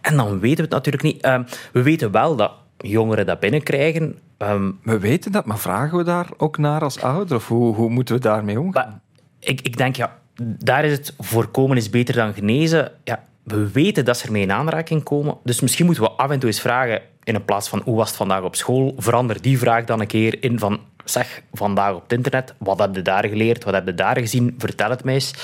En 0.00 0.16
dan 0.16 0.40
weten 0.40 0.56
we 0.56 0.62
het 0.62 0.70
natuurlijk 0.70 1.04
niet. 1.04 1.24
Uh, 1.24 1.38
we 1.72 1.82
weten 1.82 2.10
wel 2.10 2.36
dat 2.36 2.52
jongeren 2.78 3.26
dat 3.26 3.40
binnenkrijgen. 3.40 4.18
Um, 4.38 4.78
we 4.82 4.98
weten 4.98 5.32
dat, 5.32 5.44
maar 5.44 5.58
vragen 5.58 5.98
we 5.98 6.04
daar 6.04 6.28
ook 6.36 6.58
naar 6.58 6.82
als 6.82 7.00
ouder? 7.00 7.36
Of 7.36 7.48
hoe, 7.48 7.74
hoe 7.74 7.90
moeten 7.90 8.14
we 8.14 8.20
daarmee 8.20 8.60
omgaan? 8.60 9.00
Ik, 9.40 9.60
ik 9.60 9.76
denk, 9.76 9.96
ja, 9.96 10.18
daar 10.42 10.84
is 10.84 10.92
het 10.92 11.14
voorkomen 11.18 11.76
is 11.76 11.90
beter 11.90 12.14
dan 12.14 12.34
genezen. 12.34 12.92
Ja, 13.04 13.24
we 13.42 13.70
weten 13.70 14.04
dat 14.04 14.18
ze 14.18 14.26
ermee 14.26 14.42
in 14.42 14.52
aanraking 14.52 15.02
komen. 15.02 15.36
Dus 15.44 15.60
misschien 15.60 15.86
moeten 15.86 16.04
we 16.04 16.10
af 16.10 16.30
en 16.30 16.38
toe 16.38 16.48
eens 16.48 16.60
vragen, 16.60 17.02
in 17.24 17.44
plaats 17.44 17.68
van 17.68 17.82
hoe 17.84 17.96
was 17.96 18.08
het 18.08 18.16
vandaag 18.16 18.42
op 18.42 18.56
school, 18.56 18.94
verander 18.96 19.42
die 19.42 19.58
vraag 19.58 19.84
dan 19.84 20.00
een 20.00 20.06
keer 20.06 20.42
in 20.42 20.58
van 20.58 20.80
zeg 21.04 21.42
vandaag 21.52 21.94
op 21.94 22.02
het 22.02 22.12
internet, 22.12 22.54
wat 22.58 22.78
heb 22.78 22.94
je 22.94 23.02
daar 23.02 23.28
geleerd, 23.28 23.64
wat 23.64 23.74
heb 23.74 23.86
je 23.86 23.94
daar 23.94 24.18
gezien, 24.18 24.54
vertel 24.58 24.90
het 24.90 25.04
mij 25.04 25.14
eens. 25.14 25.34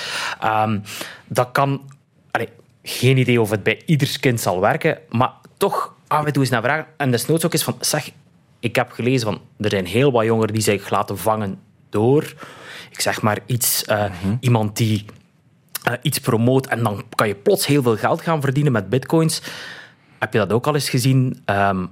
Um, 0.43 0.81
dat 1.27 1.49
kan... 1.51 1.81
Geen 2.87 3.17
idee 3.17 3.41
of 3.41 3.49
het 3.49 3.63
bij 3.63 3.81
ieders 3.85 4.19
kind 4.19 4.41
zal 4.41 4.59
werken, 4.59 4.97
maar 5.09 5.31
toch 5.57 5.93
af 6.07 6.25
en 6.25 6.33
toe 6.33 6.41
eens 6.41 6.51
naar 6.51 6.61
vragen. 6.61 6.85
En 6.97 7.11
desnoods 7.11 7.45
ook 7.45 7.53
eens 7.53 7.63
van, 7.63 7.75
zeg, 7.79 8.11
ik 8.59 8.75
heb 8.75 8.91
gelezen 8.91 9.27
van, 9.27 9.41
er 9.59 9.69
zijn 9.69 9.85
heel 9.85 10.11
wat 10.11 10.25
jongeren 10.25 10.53
die 10.53 10.63
zich 10.63 10.89
laten 10.89 11.17
vangen 11.17 11.59
door, 11.89 12.33
ik 12.95 13.01
zeg 13.01 13.21
maar 13.21 13.39
iets, 13.45 13.83
uh, 13.87 14.05
mm-hmm. 14.05 14.37
iemand 14.39 14.77
die 14.77 15.05
uh, 15.87 15.93
iets 16.01 16.19
promoot 16.19 16.67
en 16.67 16.83
dan 16.83 17.03
kan 17.15 17.27
je 17.27 17.35
plots 17.35 17.65
heel 17.65 17.81
veel 17.81 17.97
geld 17.97 18.21
gaan 18.21 18.41
verdienen 18.41 18.71
met 18.71 18.89
bitcoins. 18.89 19.41
Heb 20.19 20.33
je 20.33 20.39
dat 20.39 20.51
ook 20.51 20.67
al 20.67 20.73
eens 20.73 20.89
gezien? 20.89 21.43
Um, 21.45 21.89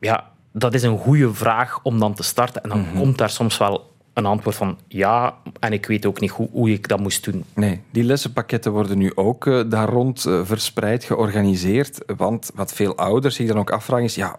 ja, 0.00 0.30
dat 0.52 0.74
is 0.74 0.82
een 0.82 0.98
goede 0.98 1.34
vraag 1.34 1.80
om 1.82 1.98
dan 1.98 2.14
te 2.14 2.22
starten. 2.22 2.62
En 2.62 2.68
dan 2.68 2.78
mm 2.78 2.84
-hmm. 2.84 2.98
komt 2.98 3.18
daar 3.18 3.30
soms 3.30 3.58
wel 3.58 3.96
een 4.18 4.26
antwoord 4.26 4.56
van 4.56 4.78
ja, 4.88 5.34
en 5.60 5.72
ik 5.72 5.86
weet 5.86 6.06
ook 6.06 6.20
niet 6.20 6.30
hoe, 6.30 6.48
hoe 6.52 6.70
ik 6.70 6.88
dat 6.88 7.00
moest 7.00 7.24
doen. 7.24 7.44
Nee, 7.54 7.80
die 7.90 8.04
lessenpakketten 8.04 8.72
worden 8.72 8.98
nu 8.98 9.12
ook 9.14 9.46
uh, 9.46 9.60
daar 9.66 9.88
rond 9.88 10.24
uh, 10.26 10.40
verspreid, 10.44 11.04
georganiseerd. 11.04 11.98
Want 12.16 12.50
wat 12.54 12.72
veel 12.72 12.96
ouders 12.96 13.34
zich 13.34 13.48
dan 13.48 13.58
ook 13.58 13.70
afvragen 13.70 14.04
is, 14.04 14.14
ja, 14.14 14.36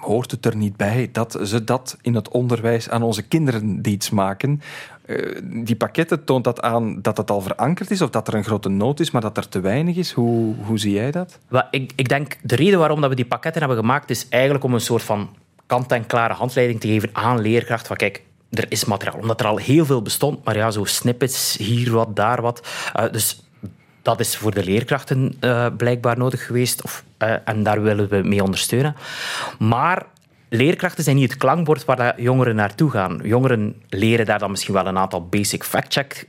hoort 0.00 0.30
het 0.30 0.46
er 0.46 0.56
niet 0.56 0.76
bij 0.76 1.08
dat 1.12 1.38
ze 1.42 1.64
dat 1.64 1.96
in 2.02 2.14
het 2.14 2.28
onderwijs 2.28 2.90
aan 2.90 3.02
onze 3.02 3.22
kinderen 3.22 3.80
iets 3.82 4.10
maken? 4.10 4.60
Uh, 5.06 5.40
die 5.64 5.76
pakketten 5.76 6.24
toont 6.24 6.44
dat 6.44 6.62
aan 6.62 7.02
dat 7.02 7.16
het 7.16 7.30
al 7.30 7.40
verankerd 7.40 7.90
is 7.90 8.02
of 8.02 8.10
dat 8.10 8.28
er 8.28 8.34
een 8.34 8.44
grote 8.44 8.68
nood 8.68 9.00
is, 9.00 9.10
maar 9.10 9.22
dat 9.22 9.36
er 9.36 9.48
te 9.48 9.60
weinig 9.60 9.96
is. 9.96 10.12
Hoe, 10.12 10.54
hoe 10.66 10.78
zie 10.78 10.92
jij 10.92 11.10
dat? 11.10 11.38
Well, 11.48 11.66
ik, 11.70 11.92
ik 11.96 12.08
denk, 12.08 12.36
de 12.42 12.56
reden 12.56 12.78
waarom 12.78 13.00
dat 13.00 13.10
we 13.10 13.16
die 13.16 13.26
pakketten 13.26 13.62
hebben 13.62 13.78
gemaakt 13.78 14.10
is 14.10 14.28
eigenlijk 14.28 14.64
om 14.64 14.74
een 14.74 14.80
soort 14.80 15.02
van 15.02 15.28
kant-en-klare 15.66 16.34
handleiding 16.34 16.80
te 16.80 16.88
geven 16.88 17.10
aan 17.12 17.40
leerkrachten. 17.40 17.86
Van 17.86 17.96
kijk, 17.96 18.22
er 18.50 18.66
is 18.68 18.84
materiaal. 18.84 19.20
Omdat 19.20 19.40
er 19.40 19.46
al 19.46 19.56
heel 19.56 19.84
veel 19.84 20.02
bestond, 20.02 20.44
maar 20.44 20.56
ja, 20.56 20.70
zo 20.70 20.84
snippets, 20.84 21.56
hier 21.56 21.92
wat, 21.92 22.16
daar 22.16 22.42
wat. 22.42 22.68
Uh, 22.96 23.12
dus 23.12 23.42
dat 24.02 24.20
is 24.20 24.36
voor 24.36 24.54
de 24.54 24.64
leerkrachten 24.64 25.36
uh, 25.40 25.66
blijkbaar 25.76 26.18
nodig 26.18 26.46
geweest. 26.46 26.82
Of, 26.82 27.04
uh, 27.18 27.34
en 27.44 27.62
daar 27.62 27.82
willen 27.82 28.08
we 28.08 28.16
mee 28.16 28.42
ondersteunen. 28.42 28.96
Maar 29.58 30.06
leerkrachten 30.48 31.04
zijn 31.04 31.16
niet 31.16 31.30
het 31.30 31.38
klankbord 31.38 31.84
waar 31.84 32.20
jongeren 32.20 32.54
naartoe 32.54 32.90
gaan. 32.90 33.20
Jongeren 33.22 33.82
leren 33.88 34.26
daar 34.26 34.38
dan 34.38 34.50
misschien 34.50 34.74
wel 34.74 34.86
een 34.86 34.98
aantal 34.98 35.26
basic 35.28 35.64
fact-check 35.64 36.26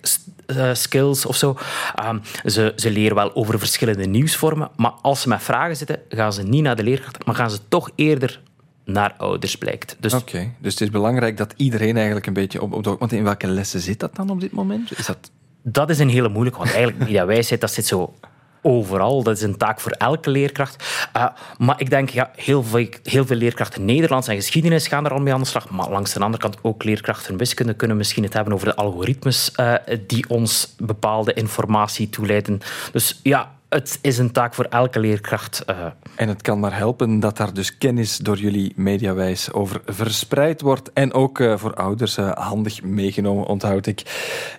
skills 0.73 1.25
of 1.25 1.35
zo. 1.35 1.57
Um, 2.05 2.21
ze, 2.45 2.73
ze 2.75 2.91
leren 2.91 3.15
wel 3.15 3.35
over 3.35 3.59
verschillende 3.59 4.05
nieuwsvormen. 4.05 4.69
Maar 4.75 4.91
als 5.01 5.21
ze 5.21 5.29
met 5.29 5.43
vragen 5.43 5.75
zitten, 5.75 5.99
gaan 6.09 6.33
ze 6.33 6.43
niet 6.43 6.63
naar 6.63 6.75
de 6.75 6.83
leerkrachten, 6.83 7.21
maar 7.25 7.35
gaan 7.35 7.51
ze 7.51 7.59
toch 7.67 7.89
eerder 7.95 8.41
naar 8.87 9.13
ouders 9.17 9.55
blijkt. 9.55 9.95
Dus... 9.99 10.13
Oké, 10.13 10.51
dus 10.59 10.73
het 10.73 10.81
is 10.81 10.89
belangrijk 10.89 11.37
dat 11.37 11.53
iedereen 11.57 11.95
eigenlijk 11.95 12.27
een 12.27 12.33
beetje 12.33 12.61
op, 12.61 12.73
op 12.73 12.83
de... 12.83 12.95
Want 12.99 13.11
in 13.11 13.23
welke 13.23 13.47
lessen 13.47 13.79
zit 13.79 13.99
dat 13.99 14.15
dan 14.15 14.29
op 14.29 14.41
dit 14.41 14.51
moment? 14.51 14.97
Is 14.97 15.05
dat... 15.05 15.31
dat 15.61 15.89
is 15.89 15.99
een 15.99 16.09
hele 16.09 16.29
moeilijke, 16.29 16.59
want 16.59 16.71
eigenlijk 16.71 17.03
media 17.03 17.25
wijsheid, 17.25 17.61
dat 17.61 17.73
zit 17.73 17.85
zo 17.85 18.13
overal. 18.61 19.23
Dat 19.23 19.37
is 19.37 19.43
een 19.43 19.57
taak 19.57 19.79
voor 19.79 19.91
elke 19.91 20.29
leerkracht. 20.29 20.83
Uh, 21.17 21.25
maar 21.57 21.79
ik 21.79 21.89
denk, 21.89 22.09
ja, 22.09 22.31
heel 22.35 22.63
veel, 22.63 22.87
heel 23.03 23.25
veel 23.25 23.35
leerkrachten 23.35 23.85
Nederlands 23.85 24.27
en 24.27 24.35
geschiedenis 24.35 24.87
gaan 24.87 25.05
er 25.05 25.11
al 25.11 25.19
mee 25.19 25.33
aan 25.33 25.39
de 25.39 25.45
slag. 25.45 25.69
Maar 25.69 25.89
langs 25.89 26.13
de 26.13 26.19
andere 26.19 26.43
kant 26.43 26.57
ook 26.61 26.83
leerkrachten 26.83 27.37
wiskunde 27.37 27.73
kunnen 27.73 27.97
misschien 27.97 28.23
het 28.23 28.33
hebben 28.33 28.53
over 28.53 28.67
de 28.67 28.75
algoritmes 28.75 29.51
uh, 29.59 29.73
die 30.07 30.29
ons 30.29 30.75
bepaalde 30.77 31.33
informatie 31.33 32.09
toeleiden. 32.09 32.59
Dus 32.91 33.19
ja, 33.23 33.51
het 33.69 33.99
is 34.01 34.17
een 34.17 34.31
taak 34.31 34.53
voor 34.53 34.65
elke 34.65 34.99
leerkracht. 34.99 35.63
Uh. 35.69 35.85
En 36.15 36.27
het 36.27 36.41
kan 36.41 36.59
maar 36.59 36.77
helpen 36.77 37.19
dat 37.19 37.37
daar 37.37 37.53
dus 37.53 37.77
kennis 37.77 38.17
door 38.17 38.37
jullie 38.37 38.73
mediawijs 38.75 39.51
over 39.51 39.81
verspreid 39.85 40.61
wordt. 40.61 40.93
En 40.93 41.13
ook 41.13 41.39
uh, 41.39 41.57
voor 41.57 41.73
ouders 41.73 42.17
uh, 42.17 42.31
handig 42.31 42.83
meegenomen, 42.83 43.45
onthoud 43.45 43.85
ik. 43.85 44.01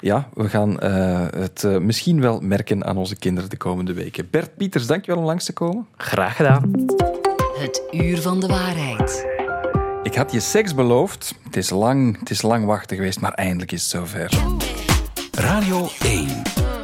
Ja, 0.00 0.28
we 0.34 0.48
gaan 0.48 0.82
het 1.36 1.62
misschien 1.80 2.20
wel 2.20 2.40
merken 2.40 2.84
aan 2.84 2.96
onze 2.96 3.16
kinderen 3.16 3.50
de 3.50 3.56
komende 3.56 3.92
weken. 3.92 4.28
Bert 4.30 4.56
Pieters, 4.56 4.86
dankjewel 4.86 5.20
om 5.20 5.26
langs 5.26 5.44
te 5.44 5.52
komen. 5.52 5.86
Graag 5.96 6.36
gedaan. 6.36 6.70
Het 7.58 7.82
uur 7.90 8.20
van 8.20 8.40
de 8.40 8.46
waarheid. 8.46 9.26
Ik 10.02 10.14
had 10.14 10.32
je 10.32 10.40
seks 10.40 10.74
beloofd. 10.74 11.34
Het 11.44 11.56
is 11.56 11.70
lang, 11.70 12.18
het 12.18 12.30
is 12.30 12.42
lang 12.42 12.64
wachten 12.64 12.96
geweest, 12.96 13.20
maar 13.20 13.32
eindelijk 13.32 13.72
is 13.72 13.82
het 13.82 13.90
zover. 13.90 14.30
Radio 15.32 15.88
1. 16.04 16.77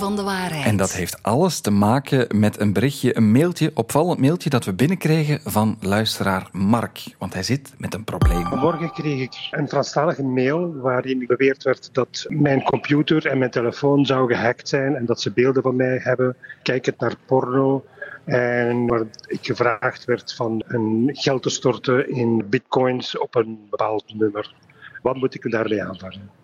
Van 0.00 0.16
de 0.16 0.22
waarheid. 0.22 0.64
En 0.64 0.76
dat 0.76 0.92
heeft 0.92 1.22
alles 1.22 1.60
te 1.60 1.70
maken 1.70 2.38
met 2.38 2.60
een 2.60 2.72
berichtje, 2.72 3.16
een 3.16 3.32
mailtje, 3.32 3.70
opvallend 3.74 4.20
mailtje 4.20 4.50
dat 4.50 4.64
we 4.64 4.72
binnenkregen 4.72 5.40
van 5.44 5.76
luisteraar 5.80 6.48
Mark. 6.52 7.02
Want 7.18 7.34
hij 7.34 7.42
zit 7.42 7.74
met 7.78 7.94
een 7.94 8.04
probleem. 8.04 8.58
Morgen 8.58 8.92
kreeg 8.92 9.20
ik 9.20 9.48
een 9.50 9.68
Franstalige 9.68 10.22
mail 10.22 10.74
waarin 10.74 11.26
beweerd 11.26 11.62
werd 11.62 11.88
dat 11.92 12.24
mijn 12.28 12.62
computer 12.62 13.26
en 13.26 13.38
mijn 13.38 13.50
telefoon 13.50 14.06
zou 14.06 14.34
gehackt 14.34 14.68
zijn 14.68 14.96
en 14.96 15.06
dat 15.06 15.20
ze 15.20 15.32
beelden 15.32 15.62
van 15.62 15.76
mij 15.76 15.98
hebben, 16.02 16.36
kijkend 16.62 17.00
naar 17.00 17.14
porno. 17.26 17.84
En 18.24 18.86
waar 18.86 19.04
ik 19.26 19.38
gevraagd 19.42 20.04
werd 20.04 20.34
van 20.34 20.62
een 20.66 21.10
geld 21.12 21.42
te 21.42 21.50
storten 21.50 22.10
in 22.10 22.44
bitcoins 22.48 23.18
op 23.18 23.34
een 23.34 23.58
bepaald 23.70 24.04
nummer. 24.14 24.54
Wat 25.00 25.16
moet 25.16 25.34
ik 25.34 25.50
daarmee 25.50 25.82
aanvangen? 25.82 26.39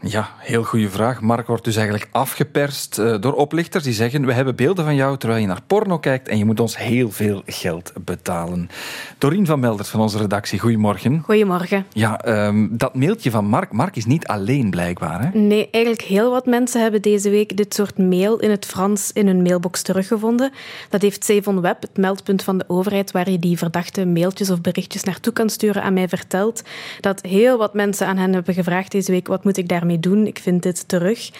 Ja, 0.00 0.28
heel 0.38 0.62
goede 0.62 0.90
vraag. 0.90 1.20
Mark 1.20 1.46
wordt 1.46 1.64
dus 1.64 1.76
eigenlijk 1.76 2.08
afgeperst 2.10 2.98
uh, 2.98 3.20
door 3.20 3.32
oplichters 3.32 3.84
die 3.84 3.92
zeggen: 3.92 4.26
We 4.26 4.32
hebben 4.32 4.56
beelden 4.56 4.84
van 4.84 4.94
jou 4.94 5.16
terwijl 5.18 5.40
je 5.40 5.46
naar 5.46 5.62
porno 5.66 5.98
kijkt 5.98 6.28
en 6.28 6.38
je 6.38 6.44
moet 6.44 6.60
ons 6.60 6.76
heel 6.78 7.10
veel 7.10 7.42
geld 7.46 7.92
betalen. 8.04 8.70
Dorien 9.18 9.46
van 9.46 9.60
Melders 9.60 9.88
van 9.88 10.00
onze 10.00 10.18
redactie, 10.18 10.58
goedemorgen. 10.58 11.20
Goedemorgen. 11.24 11.86
Ja, 11.92 12.46
um, 12.46 12.76
dat 12.76 12.94
mailtje 12.94 13.30
van 13.30 13.44
Mark. 13.44 13.72
Mark 13.72 13.96
is 13.96 14.04
niet 14.04 14.26
alleen 14.26 14.70
blijkbaar. 14.70 15.22
Hè? 15.22 15.38
Nee, 15.38 15.68
eigenlijk 15.70 16.04
heel 16.04 16.30
wat 16.30 16.46
mensen 16.46 16.80
hebben 16.82 17.02
deze 17.02 17.30
week 17.30 17.56
dit 17.56 17.74
soort 17.74 17.98
mail 17.98 18.38
in 18.38 18.50
het 18.50 18.66
Frans 18.66 19.12
in 19.12 19.26
hun 19.26 19.42
mailbox 19.42 19.82
teruggevonden. 19.82 20.52
Dat 20.88 21.02
heeft 21.02 21.24
Savon 21.24 21.60
Web, 21.60 21.82
het 21.82 21.96
meldpunt 21.96 22.42
van 22.42 22.58
de 22.58 22.64
overheid, 22.66 23.10
waar 23.10 23.30
je 23.30 23.38
die 23.38 23.58
verdachte 23.58 24.06
mailtjes 24.06 24.50
of 24.50 24.60
berichtjes 24.60 25.04
naartoe 25.04 25.32
kan 25.32 25.50
sturen, 25.50 25.82
aan 25.82 25.94
mij 25.94 26.08
verteld. 26.08 26.62
Dat 27.00 27.22
heel 27.22 27.58
wat 27.58 27.74
mensen 27.74 28.06
aan 28.06 28.16
hen 28.16 28.32
hebben 28.32 28.54
gevraagd 28.54 28.90
deze 28.90 29.10
week: 29.10 29.26
wat 29.26 29.44
moet 29.44 29.56
ik 29.56 29.68
daarmee 29.86 29.98
doen. 30.00 30.26
Ik 30.26 30.38
vind 30.38 30.62
dit 30.62 30.88
terug. 30.88 31.30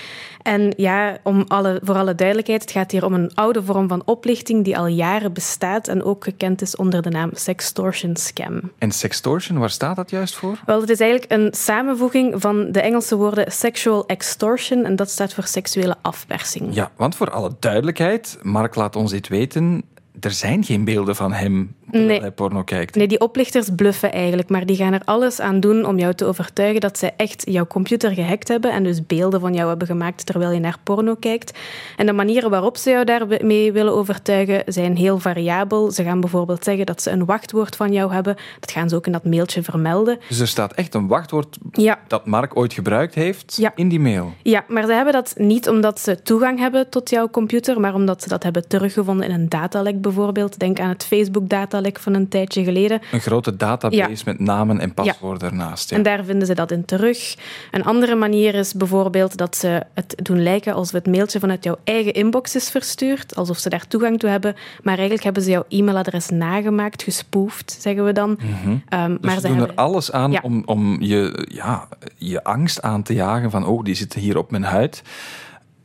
En 0.43 0.73
ja, 0.77 1.19
om 1.23 1.45
alle, 1.49 1.81
voor 1.83 1.95
alle 1.95 2.15
duidelijkheid, 2.15 2.61
het 2.61 2.71
gaat 2.71 2.91
hier 2.91 3.05
om 3.05 3.15
een 3.15 3.35
oude 3.35 3.63
vorm 3.63 3.89
van 3.89 4.03
oplichting 4.05 4.65
die 4.65 4.79
al 4.79 4.87
jaren 4.87 5.33
bestaat 5.33 5.89
en 5.89 6.03
ook 6.03 6.25
gekend 6.25 6.63
is 6.63 6.77
onder 6.77 7.03
de 7.03 7.11
naam 7.11 7.31
sextortion 7.33 8.17
scam. 8.17 8.61
En 8.79 8.91
sextortion, 8.91 9.59
waar 9.59 9.71
staat 9.71 9.97
dat 9.97 10.11
juist 10.11 10.35
voor? 10.35 10.59
Wel, 10.67 10.81
het 10.81 10.91
is 10.91 11.01
eigenlijk 11.01 11.33
een 11.33 11.55
samenvoeging 11.55 12.41
van 12.41 12.73
de 12.73 12.81
Engelse 12.81 13.17
woorden 13.17 13.53
sexual 13.53 14.07
extortion 14.07 14.85
en 14.85 14.97
dat 14.97 15.11
staat 15.11 15.35
voor 15.35 15.45
seksuele 15.45 15.97
afpersing. 16.03 16.75
Ja, 16.75 16.91
want 16.97 17.17
voor 17.17 17.31
alle 17.31 17.51
duidelijkheid, 17.61 18.39
Mark 18.43 18.75
laat 18.75 18.97
ons 18.97 19.11
dit 19.11 19.29
weten, 19.29 19.83
er 20.21 20.31
zijn 20.31 20.65
geen 20.65 20.85
beelden 20.85 21.17
van 21.17 21.33
hem 21.33 21.75
terwijl 21.91 22.09
Nee. 22.11 22.21
hij 22.21 22.31
porno 22.31 22.63
kijkt. 22.63 22.95
Nee, 22.95 23.09
die 23.09 23.21
oplichters 23.21 23.69
bluffen 23.77 24.13
eigenlijk, 24.13 24.49
maar 24.49 24.67
die 24.67 24.77
gaan 24.77 24.93
er 24.93 25.01
alles 25.05 25.41
aan 25.41 25.61
doen 25.61 25.85
om 25.87 25.99
jou 25.99 26.15
te 26.15 26.25
overtuigen 26.25 26.81
dat 26.81 26.99
zij 26.99 27.13
echt 27.17 27.43
jouw 27.51 27.67
computer 27.67 28.11
gehackt 28.15 28.49
hebben 28.49 28.73
en 28.73 28.83
dus 28.85 29.07
beelden 29.07 29.41
van 29.41 29.55
jou 29.55 29.69
hebben 29.69 29.87
gemaakt 29.87 30.27
terwijl 30.27 30.51
je 30.51 30.61
naar 30.61 30.77
porno 30.83 31.15
kijkt. 31.15 31.59
En 31.97 32.07
de 32.07 32.13
manieren 32.13 32.51
waarop 32.51 32.77
ze 32.77 32.91
jou 32.91 33.05
daarmee 33.05 33.73
willen 33.73 33.93
overtuigen 33.93 34.63
zijn 34.67 34.97
heel 34.97 35.19
variabel. 35.19 35.91
Ze 35.91 36.03
gaan 36.03 36.21
bijvoorbeeld 36.21 36.65
zeggen 36.65 36.87
dat 36.87 37.03
ze 37.03 37.11
een 37.11 37.25
wachtwoord 37.25 37.77
van 37.77 37.93
jou 37.93 38.13
hebben. 38.13 38.37
Dat 38.61 38.71
gaan 38.71 38.89
ze 38.89 38.97
ook 38.97 39.07
in 39.07 39.13
dat 39.13 39.25
mailtje 39.25 39.63
vermelden. 39.63 40.19
Dus 40.29 40.39
er 40.39 40.49
staat 40.49 40.73
echt 40.75 40.95
een 40.95 41.07
wachtwoord 41.07 41.59
Ja. 41.73 41.99
dat 42.09 42.27
Mark 42.27 42.57
ooit 42.57 42.73
gebruikt 42.73 43.15
heeft 43.15 43.61
in 43.75 43.89
die 43.89 44.01
mail. 44.01 44.33
Ja, 44.43 44.65
maar 44.69 44.87
ze 44.87 44.93
hebben 44.93 45.13
dat 45.13 45.35
niet 45.39 45.69
omdat 45.69 46.01
ze 46.01 46.23
toegang 46.23 46.59
hebben 46.59 46.89
tot 46.91 47.11
jouw 47.11 47.29
computer, 47.31 47.81
maar 47.81 47.95
omdat 47.95 48.23
ze 48.23 48.29
dat 48.29 48.43
hebben 48.43 48.69
teruggevonden 48.69 49.29
in 49.29 49.35
een 49.35 49.49
datalek 49.49 50.01
bijvoorbeeld. 50.13 50.59
Denk 50.59 50.81
aan 50.81 50.89
het 50.89 51.05
Facebook-datalek 51.05 51.99
van 51.99 52.15
een 52.15 52.29
tijdje 52.29 52.65
geleden. 52.65 53.01
Een 53.13 53.21
grote 53.21 53.57
database 53.57 53.97
Ja. 54.03 54.23
met 54.25 54.39
namen 54.41 54.81
en 54.81 54.95
paswoorden 54.95 55.49
ernaast. 55.49 55.91
Ja. 55.91 55.97
En 55.97 56.03
daar 56.03 56.25
vinden 56.25 56.47
ze 56.47 56.55
dat 56.55 56.71
in 56.71 56.85
terug. 56.85 57.35
Een 57.71 57.85
andere 57.85 58.15
manier 58.15 58.55
is 58.55 58.75
bijvoorbeeld 58.75 59.37
dat 59.37 59.57
ze 59.57 59.83
het 59.95 60.15
doen 60.23 60.43
lijken 60.43 60.75
alsof 60.75 60.93
het 60.93 61.07
mailtje 61.07 61.39
vanuit 61.41 61.65
jouw 61.65 61.77
eigen 61.85 62.13
inbox 62.13 62.57
is 62.57 62.71
verstuurd, 62.71 63.37
alsof 63.37 63.59
ze 63.59 63.69
daar 63.69 63.87
toegang 63.89 64.19
toe 64.19 64.31
hebben, 64.31 64.55
maar 64.83 64.95
eigenlijk 64.95 65.25
hebben 65.25 65.43
ze 65.43 65.51
jouw 65.51 65.65
e-mailadres 65.69 66.29
nagemaakt, 66.29 67.03
gespoofd, 67.03 67.77
zeggen 67.81 68.05
we 68.05 68.13
dan. 68.13 68.39
Mhm. 68.63 68.77
Ehm, 68.89 69.11
Dus 69.11 69.19
maar 69.21 69.35
ze 69.35 69.41
ze 69.41 69.47
doen 69.47 69.57
hebben... 69.57 69.77
er 69.77 69.83
alles 69.83 70.13
aan 70.13 70.33
Ja. 70.33 70.41
om, 70.43 70.63
om 70.67 70.97
je, 71.03 71.47
ja, 71.53 71.89
je 72.17 72.45
angst 72.45 72.83
aan 72.83 73.03
te 73.03 73.15
jagen 73.15 73.51
van 73.51 73.67
oh, 73.67 73.85
die 73.85 73.95
zitten 73.95 74.21
hier 74.21 74.39
op 74.39 74.51
mijn 74.51 74.65
huid. 74.65 75.03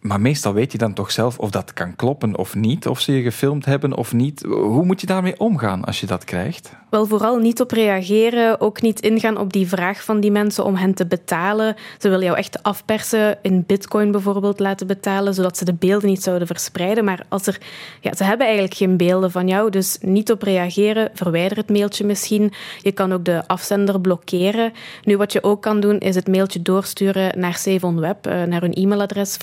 Maar 0.02 0.22
meestal 0.22 0.54
weet 0.54 0.72
je 0.72 0.78
dan 0.78 0.94
toch 0.94 1.12
zelf 1.12 1.40
of 1.40 1.50
dat 1.50 1.74
kan 1.74 1.96
kloppen 1.96 2.38
of 2.38 2.56
niet, 2.56 2.88
of 2.88 3.00
ze 3.00 3.12
je 3.12 3.22
gefilmd 3.22 3.66
hebben 3.66 3.94
of 3.94 4.14
niet. 4.14 4.42
Hoe 4.42 4.86
moet 4.86 5.02
je 5.02 5.08
daarmee 5.08 5.40
omgaan 5.40 5.84
als 5.84 6.00
je 6.00 6.06
dat 6.06 6.24
krijgt? 6.24 6.72
Wel 6.90 7.06
vooral 7.06 7.38
niet 7.38 7.62
op 7.62 7.72
reageren, 7.72 8.62
ook 8.62 8.82
niet 8.82 9.00
ingaan 9.00 9.38
op 9.38 9.54
die 9.54 9.68
vraag 9.68 10.04
van 10.04 10.20
die 10.20 10.32
mensen 10.32 10.66
om 10.66 10.76
hen 10.76 10.94
te 10.94 11.06
betalen. 11.06 11.76
Ze 11.98 12.10
willen 12.10 12.26
jou 12.26 12.38
echt 12.38 12.64
afpersen, 12.64 13.38
in 13.42 13.64
bitcoin 13.68 14.12
bijvoorbeeld 14.12 14.60
laten 14.60 14.88
betalen, 14.88 15.34
zodat 15.34 15.58
ze 15.58 15.66
de 15.66 15.74
beelden 15.74 16.10
niet 16.10 16.24
zouden 16.24 16.48
verspreiden. 16.48 17.04
Maar 17.04 17.26
als 17.30 17.48
er, 17.48 17.58
ja, 18.02 18.16
ze 18.16 18.24
hebben 18.24 18.46
eigenlijk 18.46 18.76
geen 18.76 18.98
beelden 18.98 19.32
van 19.32 19.48
jou, 19.48 19.70
dus 19.70 19.98
niet 20.02 20.32
op 20.32 20.42
reageren. 20.42 21.10
Verwijder 21.14 21.58
het 21.58 21.70
mailtje 21.70 22.06
misschien. 22.06 22.54
Je 22.82 22.92
kan 22.92 23.14
ook 23.14 23.26
de 23.26 23.48
afzender 23.48 24.02
blokkeren. 24.02 24.74
Nu, 25.04 25.18
wat 25.18 25.34
je 25.34 25.44
ook 25.44 25.62
kan 25.62 25.80
doen, 25.80 25.98
is 25.98 26.16
het 26.16 26.28
mailtje 26.28 26.62
doorsturen 26.62 27.40
naar 27.40 27.56
SaveOnWeb, 27.56 28.26
eh, 28.26 28.44
naar 28.44 28.62
hun 28.62 28.74
e-mailadres, 28.74 29.38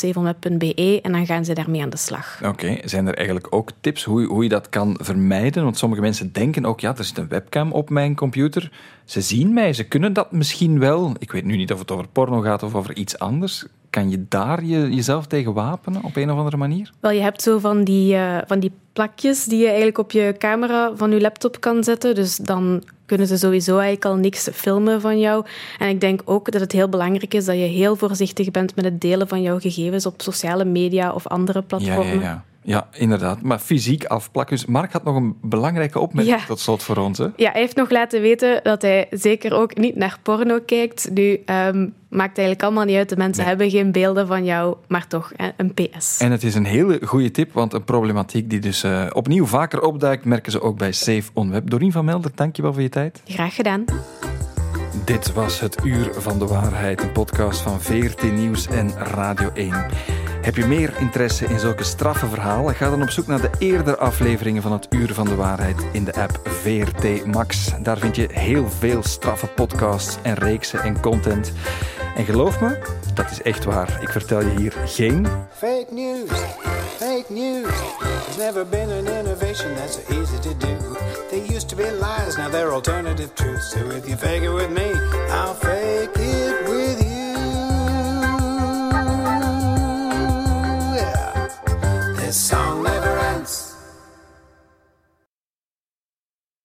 verdacht.savonweb.be, 0.00 1.00
en 1.02 1.12
dan 1.12 1.26
gaan 1.26 1.44
ze 1.44 1.52
daarmee 1.52 1.82
aan 1.82 1.90
de 1.90 1.96
slag. 1.96 2.40
Oké, 2.44 2.78
zijn 2.84 3.06
er 3.06 3.14
eigenlijk 3.14 3.46
ook 3.50 3.70
tips 3.80 4.04
hoe, 4.04 4.24
hoe 4.24 4.42
je 4.42 4.48
dat 4.48 4.68
kan 4.68 4.98
vermijden? 5.00 5.64
Want 5.64 5.78
sommige 5.78 6.00
mensen 6.00 6.32
denken 6.32 6.64
ook, 6.64 6.80
ja, 6.80 6.96
er 6.96 7.04
zit 7.04 7.18
een 7.18 7.28
webcam 7.28 7.72
op 7.72 7.90
mijn 7.90 8.14
computer. 8.14 8.70
Ze 9.10 9.20
zien 9.20 9.52
mij, 9.52 9.72
ze 9.72 9.84
kunnen 9.84 10.12
dat 10.12 10.32
misschien 10.32 10.78
wel. 10.78 11.12
Ik 11.18 11.32
weet 11.32 11.44
nu 11.44 11.56
niet 11.56 11.72
of 11.72 11.78
het 11.78 11.90
over 11.90 12.08
porno 12.08 12.40
gaat 12.40 12.62
of 12.62 12.74
over 12.74 12.96
iets 12.96 13.18
anders. 13.18 13.64
Kan 13.90 14.10
je 14.10 14.24
daar 14.28 14.64
je, 14.64 14.94
jezelf 14.94 15.26
tegen 15.26 15.52
wapenen 15.52 16.04
op 16.04 16.16
een 16.16 16.30
of 16.30 16.38
andere 16.38 16.56
manier? 16.56 16.90
Wel, 17.00 17.10
je 17.10 17.20
hebt 17.20 17.42
zo 17.42 17.58
van 17.58 17.84
die, 17.84 18.14
eh, 18.14 18.38
van 18.46 18.60
die 18.60 18.72
plakjes 18.92 19.44
die 19.44 19.58
je 19.58 19.66
eigenlijk 19.66 19.98
op 19.98 20.10
je 20.10 20.34
camera 20.38 20.92
van 20.96 21.10
je 21.10 21.20
laptop 21.20 21.60
kan 21.60 21.84
zetten. 21.84 22.14
Dus 22.14 22.36
dan 22.36 22.82
kunnen 23.06 23.26
ze 23.26 23.38
sowieso 23.38 23.72
eigenlijk 23.72 24.04
al 24.04 24.16
niks 24.16 24.48
filmen 24.52 25.00
van 25.00 25.18
jou. 25.18 25.46
En 25.78 25.88
ik 25.88 26.00
denk 26.00 26.22
ook 26.24 26.50
dat 26.50 26.60
het 26.60 26.72
heel 26.72 26.88
belangrijk 26.88 27.34
is 27.34 27.44
dat 27.44 27.56
je 27.56 27.60
heel 27.60 27.96
voorzichtig 27.96 28.50
bent 28.50 28.74
met 28.76 28.84
het 28.84 29.00
delen 29.00 29.28
van 29.28 29.42
jouw 29.42 29.58
gegevens 29.58 30.06
op 30.06 30.22
sociale 30.22 30.64
media 30.64 31.12
of 31.12 31.26
andere 31.26 31.62
platformen. 31.62 32.06
ja, 32.06 32.12
ja. 32.12 32.20
Ja, 32.20 32.44
inderdaad. 32.92 33.42
Maar 33.42 33.58
fysiek 33.58 34.04
afplakken. 34.04 34.56
Dus 34.56 34.66
Mark 34.66 34.92
had 34.92 35.04
nog 35.04 35.16
een 35.16 35.36
belangrijke 35.42 35.98
opmerking 35.98 36.38
Ja. 36.40 36.46
tot 36.46 36.60
slot 36.60 36.82
voor 36.82 36.96
ons. 36.96 37.18
Hè? 37.18 37.26
Ja, 37.36 37.50
hij 37.50 37.60
heeft 37.60 37.76
nog 37.76 37.90
laten 37.90 38.20
weten 38.20 38.60
dat 38.62 38.82
hij 38.82 39.06
zeker 39.10 39.54
ook 39.54 39.76
niet 39.76 39.96
naar 39.96 40.18
porno 40.22 40.58
kijkt. 40.66 41.10
Nu 41.12 41.42
ehm, 41.44 41.88
maakt 42.08 42.38
eigenlijk 42.38 42.62
allemaal 42.62 42.84
niet 42.84 42.96
uit. 42.96 43.08
De 43.08 43.16
mensen 43.16 43.44
hebben 43.44 43.70
geen 43.70 43.92
beelden 43.92 44.26
van 44.26 44.44
jou, 44.44 44.76
maar 44.88 45.06
toch 45.06 45.32
een 45.56 45.74
PS. 45.74 46.18
En 46.20 46.30
het 46.30 46.42
is 46.42 46.54
een 46.54 46.64
hele 46.64 47.00
goede 47.04 47.30
tip, 47.30 47.52
want 47.52 47.72
een 47.72 47.84
problematiek 47.84 48.50
die 48.50 48.60
dus 48.60 48.82
eh, 48.82 49.06
opnieuw 49.12 49.46
vaker 49.46 49.82
opduikt, 49.82 50.24
merken 50.24 50.52
ze 50.52 50.60
ook 50.60 50.78
bij 50.78 50.92
Safe 50.92 51.30
on 51.34 51.50
Web. 51.50 51.70
Dorien 51.70 51.92
van 51.92 52.04
Melder, 52.04 52.30
dankjewel 52.34 52.72
voor 52.72 52.82
je 52.82 52.88
tijd. 52.88 53.22
Graag 53.24 53.54
gedaan. 53.54 53.84
Dit 55.04 55.32
was 55.32 55.60
het 55.60 55.76
Uur 55.84 56.10
van 56.12 56.38
de 56.38 56.46
Waarheid, 56.46 57.02
een 57.02 57.12
podcast 57.12 57.60
van 57.60 57.80
VRT 57.80 58.32
Nieuws 58.32 58.66
en 58.66 58.90
Radio 58.98 59.50
1. 59.54 59.86
Heb 60.40 60.56
je 60.56 60.66
meer 60.66 60.92
interesse 60.98 61.44
in 61.44 61.58
zulke 61.58 61.84
straffe 61.84 62.26
verhalen? 62.26 62.74
Ga 62.74 62.90
dan 62.90 63.02
op 63.02 63.10
zoek 63.10 63.26
naar 63.26 63.40
de 63.40 63.50
eerdere 63.58 63.96
afleveringen 63.96 64.62
van 64.62 64.72
het 64.72 64.86
Uur 64.90 65.14
van 65.14 65.26
de 65.26 65.34
Waarheid 65.34 65.86
in 65.92 66.04
de 66.04 66.14
app 66.14 66.40
VRT 66.44 67.26
Max. 67.26 67.72
Daar 67.82 67.98
vind 67.98 68.16
je 68.16 68.28
heel 68.32 68.70
veel 68.70 69.02
straffe 69.02 69.46
podcasts 69.46 70.16
en 70.22 70.34
reeksen 70.34 70.82
en 70.82 71.00
content. 71.00 71.52
En 72.16 72.24
geloof 72.24 72.60
me, 72.60 72.78
dat 73.14 73.30
is 73.30 73.42
echt 73.42 73.64
waar. 73.64 73.98
Ik 74.02 74.08
vertel 74.08 74.40
je 74.40 74.50
hier 74.56 74.72
geen 74.84 75.26
Fake 75.52 75.86
news, 75.90 76.30
fake 76.96 77.24
news. 77.28 77.74
There's 77.98 78.36
never 78.36 78.66
been 78.66 78.90
an 78.90 79.06
innovation 79.18 79.74
that's 79.74 79.94
so 79.94 80.20
easy 80.20 80.38
to 80.38 80.56
do. 80.58 80.96
They 81.30 81.54
used 81.54 81.68
to 81.68 81.76
be 81.76 81.90
lies, 82.00 82.36
now 82.36 82.50
they're 82.50 82.72
alternative 82.72 83.34
truths. 83.34 83.70
So 83.70 83.78
if 83.78 84.06
you 84.06 84.16
fake 84.16 84.42
it 84.42 84.52
with 84.52 84.70
me, 84.70 84.90
song. 92.32 92.69